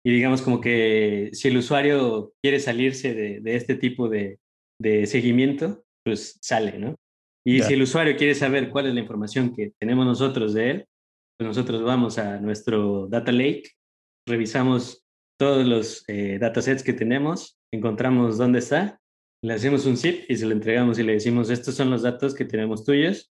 [0.03, 4.39] y digamos como que si el usuario quiere salirse de, de este tipo de,
[4.81, 6.95] de, seguimiento, pues sale, ¿no?
[7.45, 10.85] Y si el usuario quiere saber cuál es la información que tenemos nosotros de él,
[11.37, 13.71] pues nosotros vamos a nuestro data lake,
[14.25, 15.03] revisamos
[15.37, 19.01] todos los eh, datasets que tenemos, encontramos dónde está,
[19.43, 22.33] le hacemos un zip y se lo entregamos y le decimos, estos son los datos
[22.33, 23.29] que tenemos tuyos.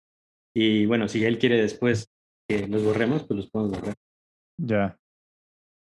[0.56, 2.14] Y bueno, si él quiere después
[2.48, 3.96] que los borremos, pues los podemos borrar.
[4.62, 5.00] Ya.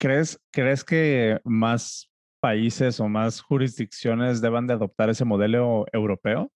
[0.01, 6.51] ¿Crees, ¿Crees que más países o más jurisdicciones deban de adoptar ese modelo europeo?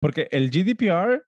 [0.00, 1.22] Porque el GDPR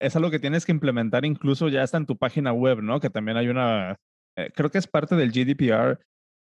[0.00, 3.00] es algo que tienes que implementar incluso ya está en tu página web, ¿no?
[3.00, 3.96] Que también hay una,
[4.36, 5.98] eh, creo que es parte del GDPR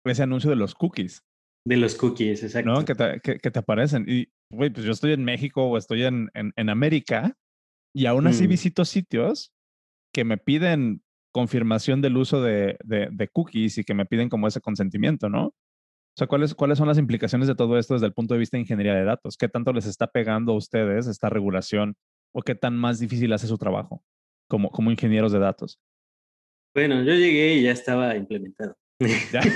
[0.06, 1.24] ese anuncio de los cookies.
[1.68, 2.72] De los cookies, exacto.
[2.72, 2.86] ¿No?
[2.86, 4.06] Que te, que, te aparecen.
[4.08, 7.36] Y, güey, pues yo estoy en México o estoy en, en, en América
[7.94, 8.50] y aún así mm.
[8.50, 9.52] visito sitios
[10.14, 11.02] que me piden
[11.34, 15.54] confirmación del uso de, de, de, cookies y que me piden como ese consentimiento, ¿no?
[16.16, 18.56] O sea, ¿cuáles, ¿cuáles son las implicaciones de todo esto desde el punto de vista
[18.56, 19.36] de ingeniería de datos?
[19.36, 21.98] ¿Qué tanto les está pegando a ustedes esta regulación
[22.34, 24.02] o qué tan más difícil hace su trabajo
[24.48, 25.78] como, como ingenieros de datos?
[26.74, 28.78] Bueno, yo llegué y ya estaba implementado.
[29.00, 29.42] ¿Ya?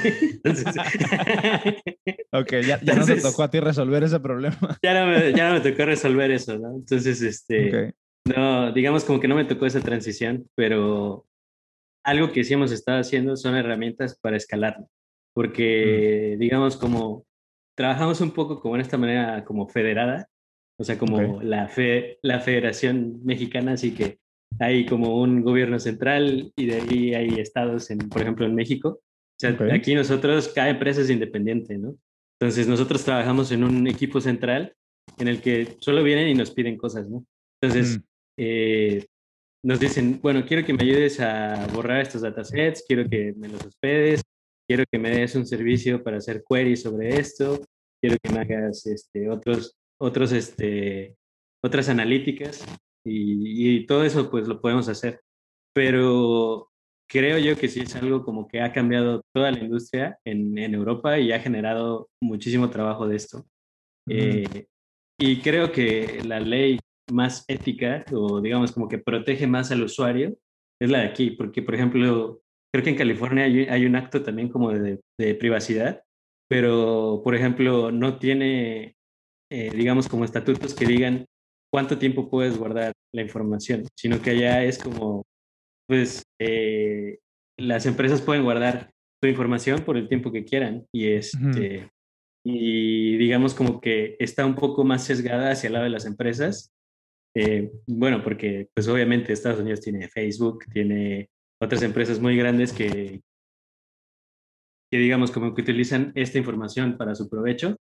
[2.34, 4.58] ok, ya, ya no te tocó a ti resolver ese problema.
[4.84, 6.76] ya, no me, ya no me tocó resolver eso, ¿no?
[6.76, 7.94] Entonces, este,
[8.26, 11.26] no, digamos como que no me tocó esa transición, pero
[12.04, 14.86] algo que sí hemos estado haciendo son herramientas para escalar,
[15.34, 16.40] porque mm.
[16.40, 17.26] digamos como
[17.76, 20.28] trabajamos un poco como en esta manera como federada,
[20.78, 24.20] o sea, como la, fe, la Federación Mexicana, así que
[24.60, 29.02] hay como un gobierno central y de ahí hay estados, en, por ejemplo, en México,
[29.02, 31.96] o sea, aquí nosotros, cada empresa es independiente, ¿no?
[32.40, 34.74] Entonces nosotros trabajamos en un equipo central
[35.18, 37.26] en el que solo vienen y nos piden cosas, ¿no?
[37.62, 38.04] Entonces, mm.
[38.38, 39.06] eh,
[39.64, 43.66] nos dicen, bueno, quiero que me ayudes a borrar estos datasets, quiero que me los
[43.66, 44.22] hospedes,
[44.70, 47.60] quiero que me des un servicio para hacer queries sobre esto,
[48.00, 51.16] quiero que me hagas este, otros, otros, este,
[51.64, 52.64] otras analíticas
[53.04, 55.22] y, y todo eso pues lo podemos hacer.
[55.74, 56.70] Pero
[57.10, 60.76] creo yo que sí es algo como que ha cambiado toda la industria en, en
[60.76, 63.48] Europa y ha generado muchísimo trabajo de esto.
[64.08, 64.68] Eh,
[65.20, 66.78] y creo que la ley
[67.12, 70.38] más ética o digamos como que protege más al usuario
[70.80, 72.42] es la de aquí, porque por ejemplo,
[72.74, 76.04] creo que en California hay, hay un acto también como de, de, privacidad,
[76.50, 78.96] pero por ejemplo no tiene,
[79.52, 81.26] eh, digamos, como estatutos que digan
[81.72, 85.26] cuánto tiempo puedes guardar la información, sino que allá es como
[85.88, 87.18] pues eh,
[87.58, 91.90] las empresas pueden guardar su información por el tiempo que quieran y este
[92.46, 96.72] y digamos como que está un poco más sesgada hacia el lado de las empresas
[97.36, 101.28] eh, bueno porque pues obviamente Estados Unidos tiene Facebook tiene
[101.62, 103.22] otras empresas muy grandes que
[104.92, 107.76] que digamos como que utilizan esta información para su provecho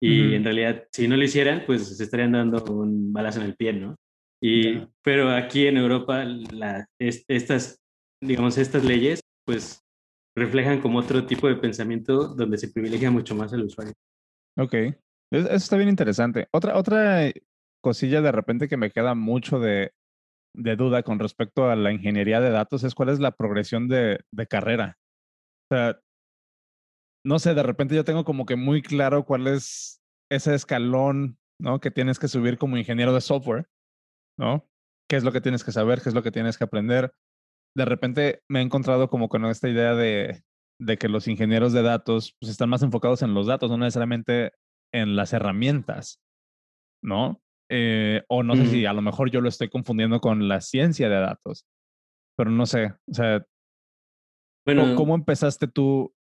[0.00, 3.56] y en realidad si no lo hicieran pues se estarían dando un balazo en el
[3.56, 3.96] pie no
[4.42, 7.80] y, Pero aquí en Europa, la, estas,
[8.20, 9.80] digamos, estas leyes, pues
[10.36, 13.92] reflejan como otro tipo de pensamiento donde se privilegia mucho más al usuario.
[14.58, 14.74] Ok,
[15.30, 16.48] eso está bien interesante.
[16.50, 17.30] Otra, otra
[17.80, 19.92] cosilla de repente que me queda mucho de,
[20.54, 24.24] de duda con respecto a la ingeniería de datos es cuál es la progresión de,
[24.48, 24.98] carrera.
[25.70, 26.00] O sea,
[27.24, 31.80] no sé, de repente yo tengo como que muy claro cuál es ese escalón ¿no?
[31.80, 33.68] Que tienes que subir como ingeniero de software,
[34.36, 34.66] ¿no?
[35.08, 36.02] ¿Qué es lo que tienes que saber?
[36.02, 37.14] ¿Qué es lo que tienes que aprender?
[37.76, 40.42] De repente me he encontrado como con esta idea de,
[40.80, 44.52] de que los ingenieros de datos pues, están más enfocados en los datos, no necesariamente
[44.92, 46.20] en las herramientas,
[47.02, 47.40] ¿no?
[47.74, 51.08] Eh, o no sé si a lo mejor yo lo estoy confundiendo con la ciencia
[51.08, 51.64] de datos,
[52.36, 53.46] pero no sé, o sea,
[54.66, 56.14] bueno, ¿cómo empezaste tú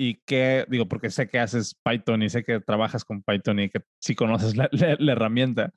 [0.00, 3.70] y qué, digo, porque sé que haces Python y sé que trabajas con Python y
[3.70, 5.72] que sí conoces la, herramienta,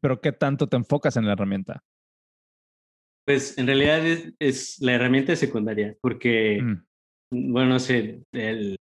[0.00, 1.84] pero qué tanto te enfocas en la herramienta?
[3.24, 4.04] Pues en realidad
[4.40, 7.52] es, la herramienta secundaria, porque, mm.
[7.52, 8.76] bueno, no sé, el,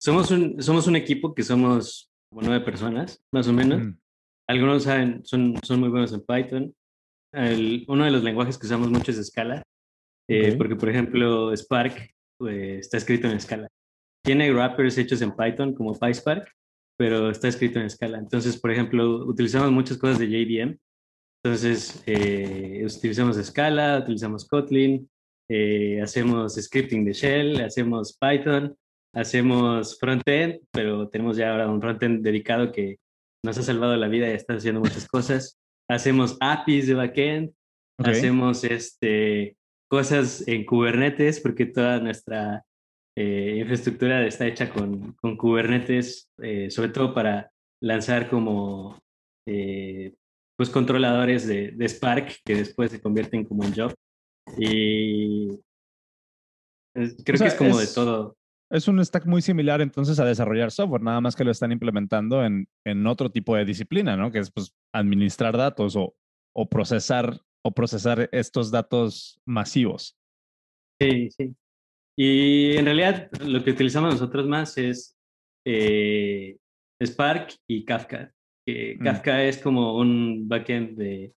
[0.00, 3.82] somos, un, somos un equipo que somos como nueve personas, más o menos.
[3.82, 4.01] Mm.
[4.52, 6.74] Algunos saben, son, son muy buenos en Python.
[7.32, 9.62] El, uno de los lenguajes que usamos mucho es Scala,
[10.28, 13.66] eh, porque por ejemplo Spark pues, está escrito en Scala.
[14.22, 16.52] Tiene wrappers hechos en Python como PySpark,
[16.98, 18.18] pero está escrito en Scala.
[18.18, 20.78] Entonces, por ejemplo, utilizamos muchas cosas de JVM.
[21.42, 25.08] Entonces, eh, utilizamos Scala, utilizamos Kotlin,
[25.48, 28.76] eh, hacemos scripting de Shell, hacemos Python,
[29.14, 32.98] hacemos frontend, pero tenemos ya ahora un frontend dedicado que
[33.44, 35.58] nos ha salvado la vida y está haciendo muchas cosas.
[35.88, 37.52] Hacemos APIs de backend,
[37.98, 39.56] hacemos este,
[39.88, 42.64] cosas en Kubernetes, porque toda nuestra
[43.16, 47.50] eh, infraestructura está hecha con, con Kubernetes, eh, sobre todo para
[47.82, 48.98] lanzar como
[49.46, 50.14] eh,
[50.56, 53.94] pues controladores de, de, Spark que después se convierten como en job.
[54.56, 55.48] Y
[56.94, 58.36] creo que es como de todo.
[58.72, 62.42] Es un stack muy similar entonces a desarrollar software, nada más que lo están implementando
[62.42, 64.32] en, en otro tipo de disciplina, ¿no?
[64.32, 66.14] Que es pues administrar datos o,
[66.56, 70.16] o procesar o procesar estos datos masivos.
[71.00, 71.54] Sí, sí.
[72.18, 75.16] Y en realidad lo que utilizamos nosotros más es
[75.66, 76.56] eh,
[77.02, 78.32] Spark y Kafka.
[78.66, 79.02] Mm.
[79.02, 81.34] Kafka es como un backend de,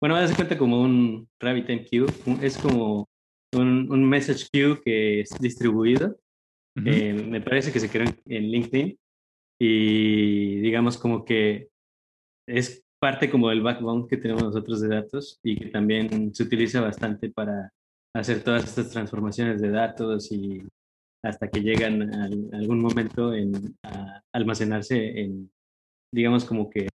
[0.00, 3.08] bueno, das cuenta como un RabbitMQ, es como
[3.54, 6.16] un, un, message queue que es distribuido.
[6.76, 8.98] Eh, me parece que se creó en LinkedIn
[9.60, 11.68] y digamos como que
[12.48, 16.80] es parte como del backbone que tenemos nosotros de datos y que también se utiliza
[16.80, 17.72] bastante para
[18.14, 20.62] hacer todas estas transformaciones de datos y
[21.24, 22.24] hasta que llegan a,
[22.56, 23.76] algún momento en
[24.32, 25.50] almacenarse en,
[26.12, 26.88] digamos como que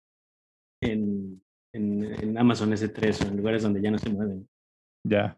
[0.82, 1.42] en,
[1.74, 4.48] en, Amazon S3 o en lugares donde ya no se mueven.
[5.08, 5.38] Ya.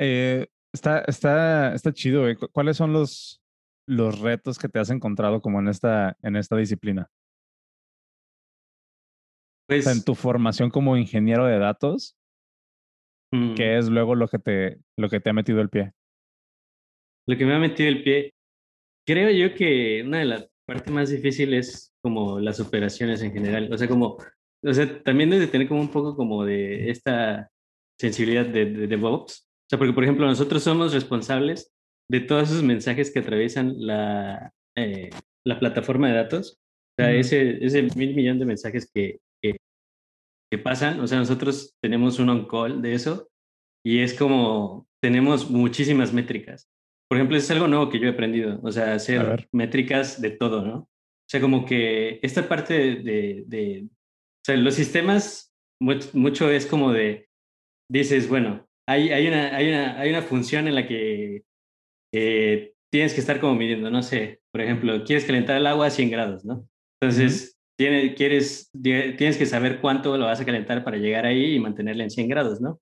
[0.00, 2.28] Eh, está, está, está chido.
[2.28, 2.36] Eh.
[2.52, 3.42] ¿Cuáles son los,
[3.86, 7.08] los retos que te has encontrado como en esta, en esta disciplina?
[9.68, 12.16] Pues, en tu formación como ingeniero de datos,
[13.32, 13.54] Mm.
[13.54, 15.92] ¿Qué es luego lo que, te, lo que te ha metido el pie?
[17.26, 18.34] Lo que me ha metido el pie,
[19.06, 23.72] creo yo que una de las partes más difíciles es como las operaciones en general.
[23.72, 24.16] O sea, como,
[24.64, 27.50] o sea, también debe tener como un poco como de esta
[27.98, 29.46] sensibilidad de, de DevOps.
[29.70, 31.72] O sea, porque por ejemplo nosotros somos responsables
[32.10, 35.10] de todos esos mensajes que atraviesan la, eh,
[35.44, 36.58] la plataforma de datos.
[36.98, 39.20] O sea, ese, ese mil millón de mensajes que,
[40.50, 41.00] que pasan.
[41.00, 43.28] O sea, nosotros tenemos un on-call de eso
[43.84, 46.68] y es como tenemos muchísimas métricas.
[47.08, 50.64] Por ejemplo, es algo nuevo que yo he aprendido, o sea, hacer métricas de todo,
[50.64, 50.76] ¿no?
[50.78, 56.92] O sea, como que esta parte de, de, o sea, los sistemas, mucho, es como
[56.92, 57.28] de,
[57.88, 61.44] dices, bueno, hay, hay, una, hay, una, hay una función en la que
[62.12, 65.90] eh, tienes que estar como midiendo, no sé, por ejemplo, quieres calentar el agua a
[65.90, 66.68] 100 grados, ¿no?
[67.00, 72.02] Entonces, quieres, tienes que saber cuánto lo vas a calentar para llegar ahí y mantenerla
[72.02, 72.80] en 100 grados, ¿no?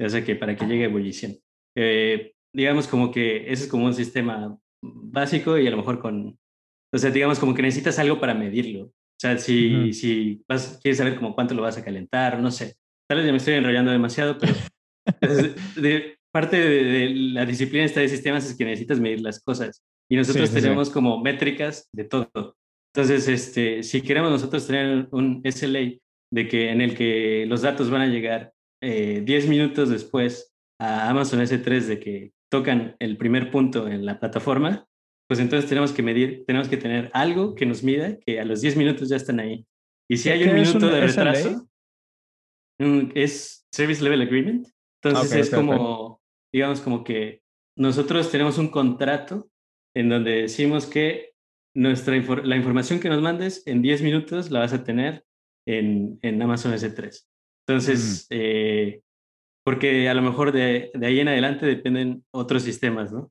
[0.00, 1.36] O sea, que para que llegue a ebullición.
[1.76, 6.38] Eh, digamos como que ese es como un sistema básico y a lo mejor con,
[6.92, 8.86] o sea, digamos como que necesitas algo para medirlo.
[8.86, 12.76] O sea, si, si vas, quieres saber como cuánto lo vas a calentar, no sé.
[13.06, 14.54] Tal vez ya me estoy enrollando demasiado, pero
[15.76, 19.82] de, parte de, la disciplina esta de sistemas es que necesitas medir las cosas.
[20.10, 22.56] Y nosotros tenemos como métricas de todo.
[22.94, 25.98] Entonces, este, si queremos nosotros tener un SLA
[26.32, 31.08] de que, en el que los datos van a llegar 10 eh, minutos después a
[31.10, 34.86] Amazon S3 de que tocan el primer punto en la plataforma,
[35.28, 38.60] pues entonces tenemos que medir, tenemos que tener algo que nos mida que a los
[38.62, 39.64] 10 minutos ya están ahí.
[40.10, 41.68] Y si hay un minuto de retraso,
[42.80, 44.66] mm, es Service Level Agreement.
[45.02, 46.20] Entonces es como,
[46.52, 47.42] digamos, como que
[47.76, 49.50] nosotros tenemos un contrato
[49.94, 51.32] en donde decimos que
[51.74, 55.24] nuestra la información que nos mandes en 10 minutos la vas a tener
[55.66, 57.26] en, en Amazon S3.
[57.66, 59.02] Entonces, eh,
[59.64, 63.30] porque a lo mejor de, de, ahí en adelante dependen otros sistemas, ¿no?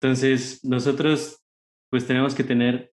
[0.00, 1.42] Entonces, nosotros
[1.90, 2.92] pues tenemos que tener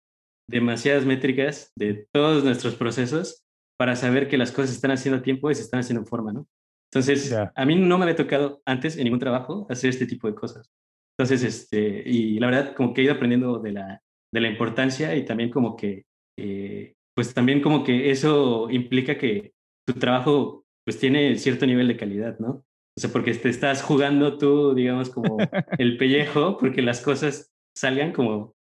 [0.50, 3.46] demasiadas métricas de todos nuestros procesos
[3.78, 6.08] para saber que las cosas se están haciendo a tiempo y se están haciendo en
[6.08, 6.48] forma, ¿no?
[6.91, 10.34] Entonces, a mí no me había tocado antes en ningún trabajo hacer este tipo de
[10.34, 10.71] cosas.
[11.17, 14.02] Entonces, este, y la verdad, como que he ido aprendiendo de la,
[14.34, 16.06] de la importancia y también como que,
[16.38, 19.54] eh, pues también como que eso implica que
[19.86, 22.49] tu trabajo pues tiene cierto nivel de calidad, ¿no?
[22.97, 25.38] O sea, porque te estás jugando tú, digamos, como
[25.78, 28.56] el pellejo, porque las cosas salgan como,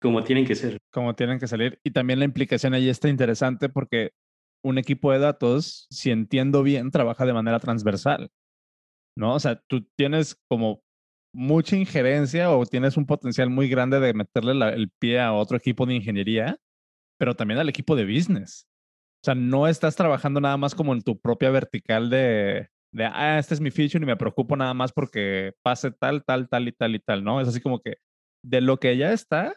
[0.00, 0.78] como tienen que ser.
[0.90, 1.78] Como tienen que salir.
[1.84, 4.10] Y también la implicación ahí está interesante porque
[4.62, 8.30] un equipo de datos, si entiendo bien, trabaja de manera transversal,
[9.16, 9.34] ¿no?
[9.34, 10.82] O sea, tú tienes como
[11.32, 15.86] mucha injerencia o tienes un potencial muy grande de meterle el pie a otro equipo
[15.86, 16.58] de ingeniería,
[17.18, 18.66] pero también al equipo de business.
[19.22, 23.38] O sea, no estás trabajando nada más como en tu propia vertical de, de ah,
[23.38, 26.72] este es mi feature y me preocupo nada más porque pase tal, tal, tal y
[26.72, 27.40] tal y tal, ¿no?
[27.40, 27.96] Es así como que
[28.42, 29.54] de lo que ya está,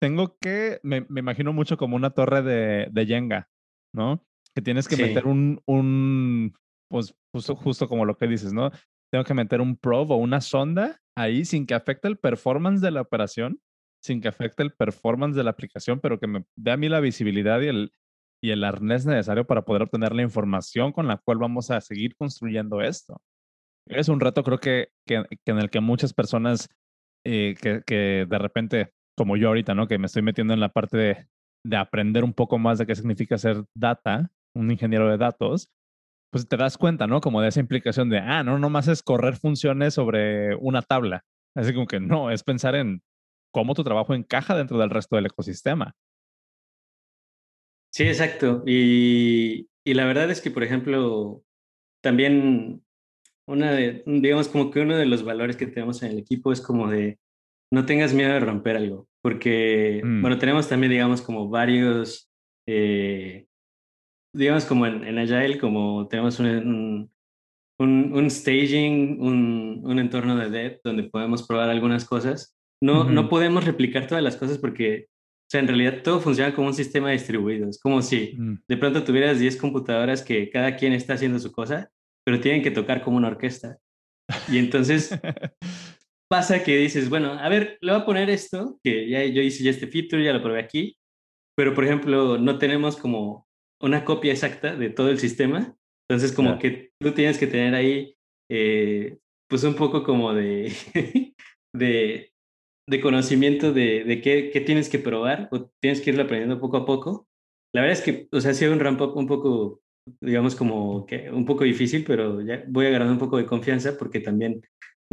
[0.00, 3.48] tengo que, me, me imagino mucho como una torre de, de Jenga,
[3.94, 4.22] ¿no?
[4.54, 6.54] Que tienes que meter un, un,
[6.90, 8.70] pues justo, justo como lo que dices, ¿no?
[9.10, 12.90] Tengo que meter un probe o una sonda ahí sin que afecte el performance de
[12.90, 13.60] la operación,
[14.02, 17.00] sin que afecte el performance de la aplicación, pero que me dé a mí la
[17.00, 17.92] visibilidad y el,
[18.42, 22.16] y el arnés necesario para poder obtener la información con la cual vamos a seguir
[22.16, 23.20] construyendo esto.
[23.86, 26.68] Es un reto, creo que, que, en el que muchas personas
[27.24, 29.86] eh, que, que, de repente, como yo ahorita, ¿no?
[29.86, 31.26] Que me estoy metiendo en la parte de,
[31.64, 35.70] de aprender un poco más de qué significa ser data, un ingeniero de datos,
[36.30, 37.20] pues te das cuenta, ¿no?
[37.20, 41.24] Como de esa implicación de, ah, no, nomás es correr funciones sobre una tabla.
[41.56, 43.02] Así como que no, es pensar en
[43.52, 45.94] cómo tu trabajo encaja dentro del resto del ecosistema.
[47.92, 48.64] Sí, exacto.
[48.66, 51.44] Y, y, la verdad es que, por ejemplo,
[52.02, 52.84] también
[53.46, 56.60] una de, digamos como que uno de los valores que tenemos en el equipo es
[56.60, 57.20] como de
[57.70, 60.20] no tengas miedo de romper algo, porque, mm.
[60.20, 62.30] bueno, tenemos también, digamos, como varios,
[62.68, 63.46] eh,
[64.34, 67.10] digamos, como en, en, Agile, como tenemos un,
[67.78, 72.54] un, un, staging, un, un, entorno de dev donde podemos probar algunas cosas.
[72.82, 76.66] No, no podemos replicar todas las cosas porque o sea, en realidad todo funciona como
[76.66, 77.70] un sistema distribuido.
[77.70, 78.64] Es como si mm.
[78.68, 81.90] de pronto tuvieras 10 computadoras que cada quien está haciendo su cosa,
[82.26, 83.78] pero tienen que tocar como una orquesta.
[84.50, 85.18] Y entonces
[86.34, 89.62] pasa que dices, bueno, a ver, le voy a poner esto, que ya yo hice
[89.62, 90.96] ya este feature, ya lo probé aquí,
[91.56, 93.46] pero por ejemplo, no tenemos como
[93.80, 95.76] una copia exacta de todo el sistema.
[96.08, 98.16] Entonces, como que tú tienes que tener ahí,
[98.50, 99.16] eh,
[99.48, 100.72] pues un poco como de,
[101.72, 102.32] de
[102.86, 106.78] de conocimiento de, de qué, qué, tienes que probar o tienes que irlo aprendiendo poco
[106.78, 107.28] a poco.
[107.72, 109.80] La verdad es que, o sea, ha sido un ramp up un poco,
[110.20, 114.20] digamos, como que un poco difícil, pero ya voy agarrando un poco de confianza porque
[114.20, 114.60] también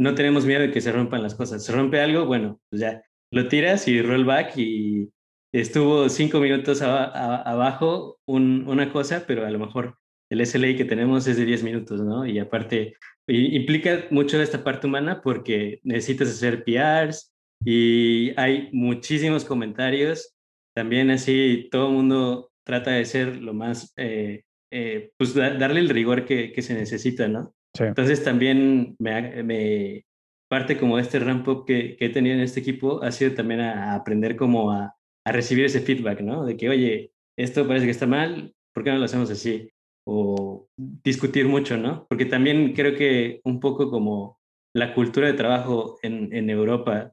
[0.02, 1.64] no tenemos miedo de que se rompan las cosas.
[1.64, 5.10] Se rompe algo, bueno, pues ya lo tiras y roll back y
[5.52, 9.96] estuvo cinco minutos abajo un, una cosa, pero a lo mejor
[10.30, 12.26] el SLA que tenemos es de 10 minutos, ¿no?
[12.26, 12.94] Y aparte,
[13.26, 17.32] implica mucho esta parte humana porque necesitas hacer PRs,
[17.64, 20.34] y hay muchísimos comentarios.
[20.74, 25.88] También así todo el mundo trata de ser lo más, eh, eh, pues darle el
[25.88, 27.54] rigor que, que se necesita, ¿no?
[27.78, 30.04] Entonces también me,
[30.48, 33.94] parte como este ramp que, que, he tenido en este equipo ha sido también a,
[33.94, 36.44] aprender como a, a, recibir ese feedback, ¿no?
[36.44, 39.70] De que, oye, esto parece que está mal, ¿por qué no lo hacemos así?
[40.06, 42.06] O discutir mucho, ¿no?
[42.08, 44.38] Porque también creo que un poco como
[44.74, 47.12] la cultura de trabajo en, en Europa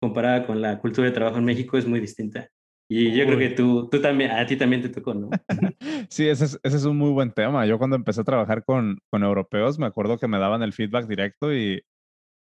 [0.00, 2.48] comparada con la cultura de trabajo en México es muy distinta.
[2.88, 5.30] Y yo creo que tú, tú también, a ti también te tocó, ¿no?
[6.10, 7.64] sí, ese es, ese es un muy buen tema.
[7.66, 11.06] Yo cuando empecé a trabajar con, con europeos, me acuerdo que me daban el feedback
[11.06, 11.82] directo y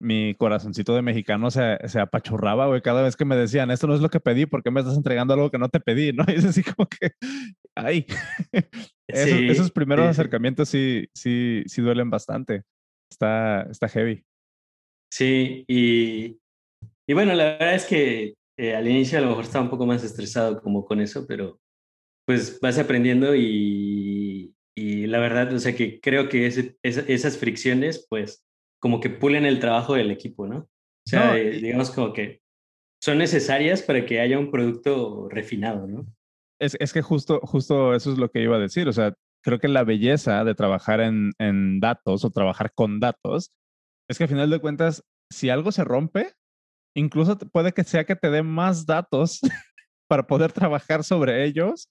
[0.01, 3.95] mi corazoncito de mexicano se, se apachurraba, güey, cada vez que me decían, esto no
[3.95, 6.13] es lo que pedí, ¿por qué me estás entregando algo que no te pedí?
[6.13, 6.25] ¿no?
[6.29, 7.13] Y es así como que,
[7.77, 8.07] ay,
[9.09, 12.63] esos, esos, primeros acercamientos sí, sí, sí duelen bastante.
[13.11, 14.25] Está, está heavy.
[15.13, 16.39] Sí, y,
[17.07, 19.87] y bueno, la verdad es que eh, al inicio a lo mejor estaba un poco
[19.87, 21.61] más estresado como con eso, pero
[22.27, 26.47] pues vas aprendiendo y, y la verdad, o sea que creo que
[26.83, 28.45] esas fricciones pues
[28.81, 30.59] como que pulen el trabajo del equipo, ¿no?
[30.59, 32.41] O sea, eh, digamos como que
[33.03, 36.07] son necesarias para que haya un producto refinado, ¿no?
[36.61, 39.15] Es, es, que justo, justo eso es lo que iba a decir, o sea,
[39.45, 43.51] creo que la belleza de trabajar en, en datos o trabajar con datos
[44.09, 46.33] es que al final de cuentas, si algo se rompe,
[46.95, 49.41] incluso puede que sea que te dé más datos
[50.09, 51.89] para poder trabajar sobre ellos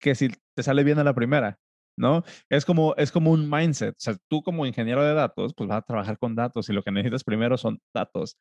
[0.00, 1.58] que si te sale bien a la primera,
[1.98, 2.24] ¿no?
[2.50, 3.92] Es como, es como un mindset.
[3.92, 6.82] O sea, tú como ingeniero de datos, pues vas a trabajar con datos y lo
[6.82, 8.36] que necesitas primero son datos,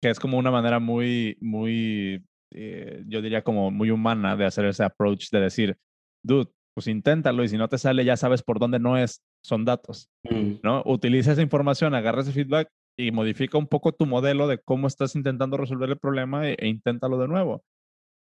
[0.00, 4.66] que es como una manera muy, muy, eh, yo diría como muy humana de hacer
[4.66, 5.76] ese approach de decir,
[6.22, 9.64] dude, pues inténtalo y si no te sale ya sabes por dónde no es, son
[9.64, 10.60] datos, mm.
[10.62, 10.82] ¿no?
[10.86, 15.16] Utiliza esa información, agarra ese feedback y modifica un poco tu modelo de cómo estás
[15.16, 17.64] intentando resolver el problema e, e inténtalo de nuevo.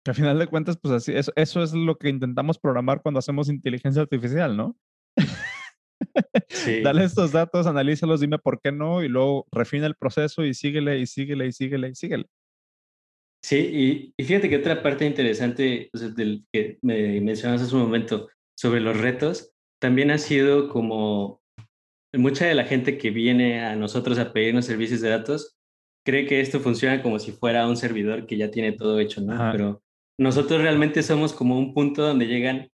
[0.03, 3.19] Que al final de cuentas, pues así, eso, eso es lo que intentamos programar cuando
[3.19, 4.77] hacemos inteligencia artificial, ¿no?
[6.83, 10.99] Dale estos datos, analízalos, dime por qué no, y luego refina el proceso y síguele
[10.99, 12.25] y síguele y síguele y síguele.
[13.43, 18.81] Sí, y, fíjate que otra parte interesante del que me mencionas hace un momento sobre
[18.81, 21.41] los retos, también ha sido como
[22.17, 25.57] mucha de la gente que viene a nosotros a pedirnos servicios de datos
[26.05, 29.51] cree que esto funciona como si fuera un servidor que ya tiene todo hecho, ¿no?
[29.51, 29.81] Pero
[30.19, 32.69] nosotros realmente somos como un punto donde llegan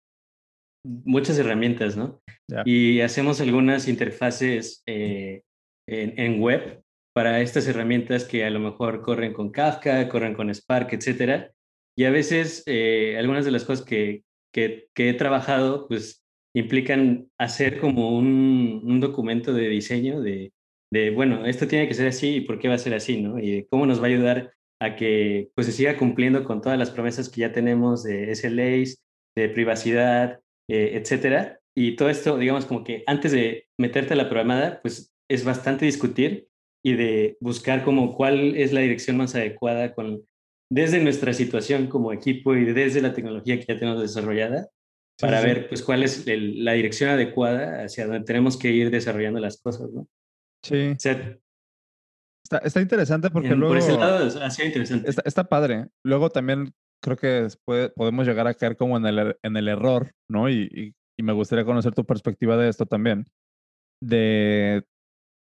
[0.85, 2.23] muchas herramientas, ¿no?
[2.65, 5.43] Y hacemos algunas interfaces eh,
[5.87, 6.83] en, web
[7.15, 11.53] para estas herramientas que a lo mejor corren con Kafka, corren con Spark, etcétera.
[11.97, 14.23] Y a veces eh, algunas de las cosas que,
[14.53, 16.25] que, he trabajado, pues
[16.55, 20.53] implican hacer como un, un documento de diseño de,
[20.91, 23.39] de, bueno, esto tiene que ser así y por qué va a ser así, ¿no?
[23.39, 26.91] Y cómo nos va a ayudar a que pues, se siga cumpliendo con todas las
[26.91, 29.03] promesas que ya tenemos de SLAs,
[29.37, 30.41] de privacidad,
[30.71, 31.61] eh, etcétera.
[31.77, 35.85] Y todo esto, digamos, como que antes de meterte a la programada, pues es bastante
[35.85, 36.49] discutir
[36.85, 40.25] y de buscar como cuál es la dirección más adecuada con,
[40.71, 44.69] desde nuestra situación como equipo y desde la tecnología que ya tenemos desarrollada,
[45.21, 49.61] para ver pues cuál es la dirección adecuada hacia donde tenemos que ir desarrollando las
[49.61, 50.07] cosas, ¿no?
[50.63, 50.97] Sí.
[50.99, 53.75] está, está, interesante porque luego...
[53.75, 55.09] Por ese lado ha sido interesante.
[55.09, 55.89] Está, está padre.
[56.05, 57.49] Luego también creo que
[57.95, 60.49] podemos llegar a caer como en el, er, en el error, ¿no?
[60.49, 63.27] Y, y, me gustaría conocer tu perspectiva de esto también.
[64.01, 64.85] De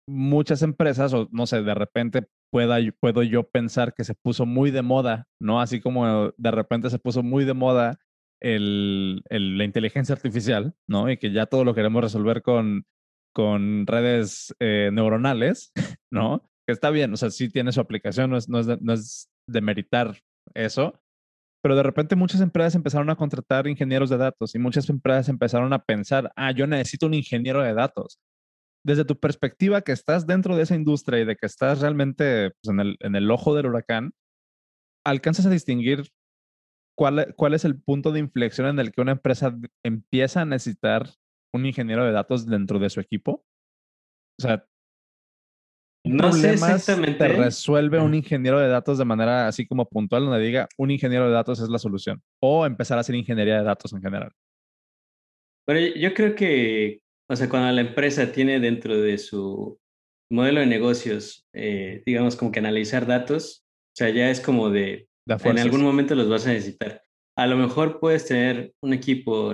[0.08, 4.72] muchas empresas, o no sé, de repente pueda, puedo yo pensar que se puso muy
[4.72, 5.60] de moda, ¿no?
[5.60, 8.00] Así como de repente se puso muy de moda
[8.40, 11.10] el, la inteligencia artificial, ¿no?
[11.10, 12.86] Y que ya todo lo queremos resolver con,
[13.34, 15.72] con redes eh, neuronales,
[16.12, 16.50] ¿no?
[16.68, 18.96] Que está bien, o sea, sí tiene su aplicación, no es, no es, de, no
[19.48, 20.18] demeritar
[20.54, 21.00] eso,
[21.66, 25.74] pero de repente muchas empresas empezaron a contratar ingenieros de datos y muchas empresas empezaron
[25.74, 28.20] a pensar, ah, yo necesito un ingeniero de datos.
[28.86, 32.72] Desde tu perspectiva que estás dentro de esa industria y de que estás realmente pues,
[32.72, 34.12] en, el, en el ojo del huracán,
[35.04, 36.04] ¿alcanzas a distinguir
[36.96, 41.10] cuál, cuál es el punto de inflexión en el que una empresa empieza a necesitar
[41.54, 43.46] un ingeniero de datos dentro de su equipo?
[44.40, 44.66] O sea,
[46.06, 47.28] no sé exactamente.
[47.30, 51.34] resuelve un ingeniero de datos de manera así como puntual, donde diga un ingeniero de
[51.34, 52.22] datos es la solución.
[52.40, 54.32] O empezar a hacer ingeniería de datos en general.
[55.66, 59.80] Pero yo creo que, o sea, cuando la empresa tiene dentro de su
[60.32, 65.08] modelo de negocios, eh, digamos, como que analizar datos, o sea, ya es como de,
[65.28, 67.02] en algún momento los vas a necesitar.
[67.38, 69.54] A lo mejor puedes tener un equipo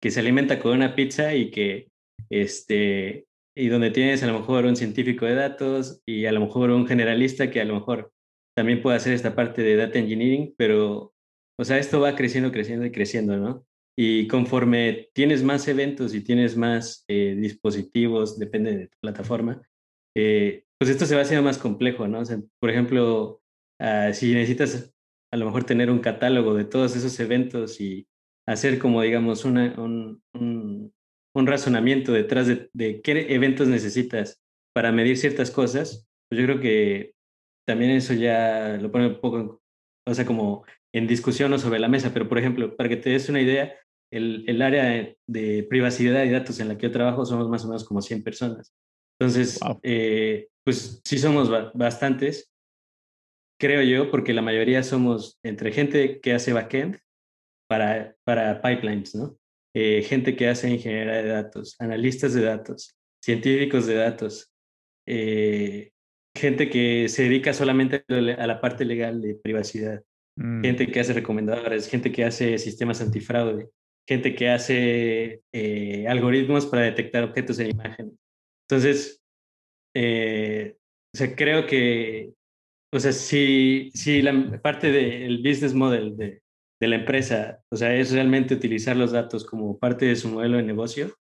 [0.00, 1.90] que se alimenta con una pizza y que
[2.30, 6.70] este, y donde tienes a lo mejor un científico de datos y a lo mejor
[6.70, 8.12] un generalista que a lo mejor
[8.56, 11.14] también puede hacer esta parte de data engineering, pero,
[11.58, 13.66] o sea, esto va creciendo, creciendo y creciendo, ¿no?
[13.98, 19.62] Y conforme tienes más eventos y tienes más eh, dispositivos, depende de tu plataforma,
[20.16, 22.20] eh, pues esto se va haciendo más complejo, ¿no?
[22.20, 23.42] O sea, por ejemplo,
[23.78, 24.94] ah, si necesitas
[25.32, 28.08] a lo mejor tener un catálogo de todos esos eventos y
[28.46, 30.22] hacer como, digamos, una, un,
[31.34, 34.42] un razonamiento detrás de, qué eventos necesitas
[34.74, 37.14] para medir ciertas cosas, pues yo creo que
[37.66, 39.62] también eso ya lo pone un poco,
[40.06, 42.12] o sea, como en discusión o sobre la mesa.
[42.12, 43.74] Pero, por ejemplo, para que te des una idea,
[44.12, 47.68] el, el área de, privacidad y datos en la que yo trabajo somos más o
[47.68, 48.74] menos como 100 personas.
[49.18, 52.50] Entonces, eh, pues sí somos bastantes,
[53.60, 56.98] creo yo, porque la mayoría somos entre gente que hace backend
[57.68, 59.38] para, para pipelines, ¿no?
[59.76, 64.50] Eh, gente que hace ingeniería de datos, analistas de datos, científicos de datos,
[65.06, 65.92] eh,
[66.36, 70.02] gente que se dedica solamente a la parte legal de privacidad,
[70.36, 70.62] mm.
[70.62, 73.68] gente que hace recomendadores, gente que hace sistemas antifraude,
[74.08, 78.18] gente que hace eh, algoritmos para detectar objetos en imagen.
[78.68, 79.22] Entonces,
[79.94, 82.32] o sea, creo que,
[82.92, 86.42] o sea, si, si la parte del business model de,
[86.80, 90.56] de la empresa, o sea, es realmente utilizar los datos como parte de su modelo
[90.56, 91.14] de negocio,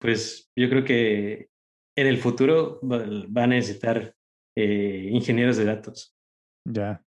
[0.00, 1.48] pues yo creo que
[1.96, 4.14] en el futuro va, a necesitar
[4.56, 6.14] eh, ingenieros de datos.
[6.66, 7.02] Ya.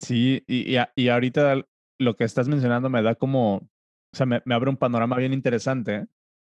[0.00, 1.64] Sí, y, y, ahorita
[2.00, 6.06] lo que estás mencionando me da como, o sea, me, abre un panorama bien interesante,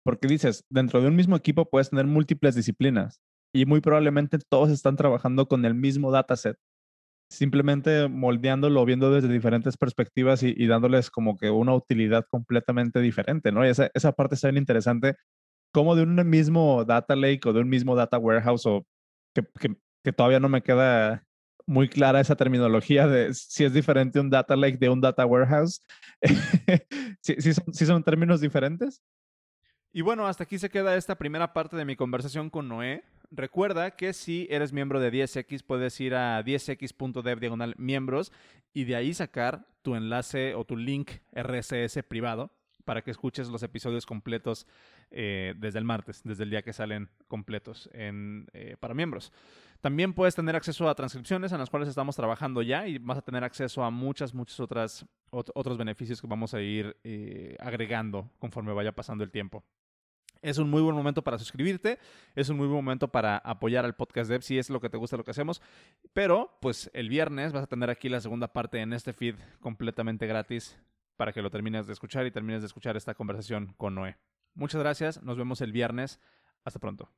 [0.05, 3.20] porque dices, dentro de un mismo equipo puedes tener múltiples disciplinas
[3.55, 6.59] y muy probablemente todos están trabajando con el mismo dataset,
[7.31, 13.64] simplemente moldeándolo, viendo desde diferentes perspectivas y, dándoles como que una utilidad completamente diferente, ¿no?
[13.64, 15.14] Y esa, esa parte está bien interesante,
[15.72, 18.85] como de un mismo data lake o de un mismo data warehouse, o
[19.35, 19.45] que,
[20.05, 21.24] que, todavía no me queda
[21.66, 25.81] muy clara esa terminología de si es diferente un data lake de un data warehouse.
[27.22, 29.03] ¿Sí, sí, son, ¿Sí son términos diferentes?
[29.93, 33.03] Y bueno, hasta aquí se queda esta primera parte de mi conversación con Noé.
[33.32, 38.30] Recuerda que si eres miembro de 10X, puedes ir a 10x.dev diagonal miembros
[38.72, 42.53] y de ahí sacar tu enlace o tu link RSS privado
[42.84, 44.66] para que escuches los episodios completos
[45.11, 49.32] eh, desde el martes, desde el día que salen completos eh, para miembros.
[49.80, 53.22] También puedes tener acceso a transcripciones en las cuales estamos trabajando ya y vas a
[53.22, 58.72] tener acceso a muchas, muchas otras otros beneficios que vamos a ir eh, agregando conforme
[58.72, 59.64] vaya pasando el tiempo.
[60.43, 61.99] Es un muy buen momento para suscribirte,
[62.34, 64.97] es un muy buen momento para apoyar al podcast Dev si es lo que te
[64.97, 65.61] gusta lo que hacemos.
[66.12, 70.26] Pero, pues el viernes vas a tener aquí la segunda parte en este feed completamente
[70.26, 70.78] gratis
[71.16, 74.16] para que lo termines de escuchar y termines de escuchar esta conversación con Noé.
[74.55, 76.20] Muchas gracias, nos vemos el viernes.
[76.64, 77.11] Hasta pronto.